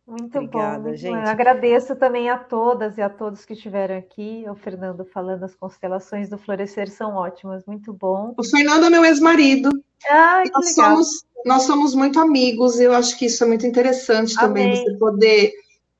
[0.08, 0.96] Muito obrigada, bom.
[0.96, 1.14] Gente.
[1.14, 4.44] Eu agradeço também a todas e a todos que estiveram aqui.
[4.50, 8.34] O Fernando falando, as constelações do florescer são ótimas, muito bom.
[8.36, 9.70] O Fernando é meu ex-marido.
[10.10, 10.92] Ah, que nós legal.
[10.92, 12.80] somos nós somos muito amigos.
[12.80, 14.84] Eu acho que isso é muito interessante também Amém.
[14.84, 15.54] você poder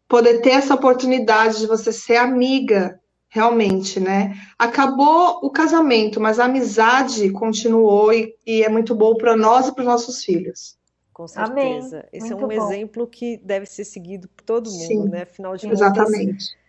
[0.08, 2.99] poder ter essa oportunidade de você ser amiga
[3.30, 4.36] realmente, né?
[4.58, 9.74] Acabou o casamento, mas a amizade continuou e, e é muito bom para nós e
[9.74, 10.78] para os nossos filhos.
[11.14, 12.00] Com certeza.
[12.00, 12.10] Amém.
[12.12, 12.72] Esse muito é um bom.
[12.72, 15.22] exemplo que deve ser seguido por todo mundo, Sim, né?
[15.24, 16.56] Afinal de exatamente.
[16.56, 16.60] contas,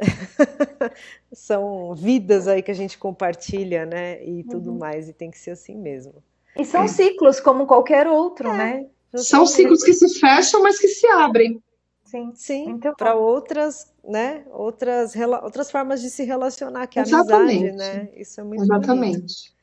[1.32, 4.22] são vidas aí que a gente compartilha, né?
[4.24, 4.78] E tudo uhum.
[4.78, 6.14] mais, e tem que ser assim mesmo.
[6.56, 6.88] E são é.
[6.88, 8.56] ciclos como qualquer outro, é.
[8.56, 8.86] né?
[9.14, 11.62] São ciclos que se fecham, mas que se abrem.
[12.10, 14.42] Sim, Sim para outras, né?
[14.50, 18.08] Outras, outras formas de se relacionar, que é a amizade, né?
[18.16, 19.16] Isso é muito Exatamente.
[19.18, 19.60] Bonito.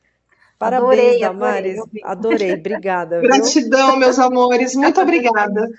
[0.58, 1.78] Parabéns, adorei, Damares.
[1.78, 2.54] Adorei, adorei.
[2.54, 3.20] obrigada.
[3.20, 4.00] Gratidão, viu?
[4.00, 4.74] meus amores.
[4.74, 5.70] Muito obrigada.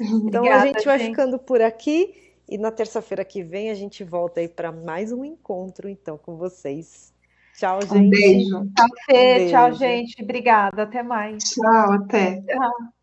[0.00, 1.08] Então obrigada, a gente vai gente.
[1.08, 2.14] ficando por aqui
[2.48, 6.36] e na terça-feira que vem a gente volta aí para mais um encontro então com
[6.36, 7.12] vocês.
[7.56, 7.96] Tchau, gente.
[7.96, 8.50] Um beijo.
[8.76, 9.12] Tchau, Fê.
[9.12, 9.50] Um beijo.
[9.50, 10.22] Tchau, gente.
[10.22, 10.82] Obrigada.
[10.84, 11.42] Até mais.
[11.42, 12.40] Tchau, até.
[12.42, 12.97] Tchau.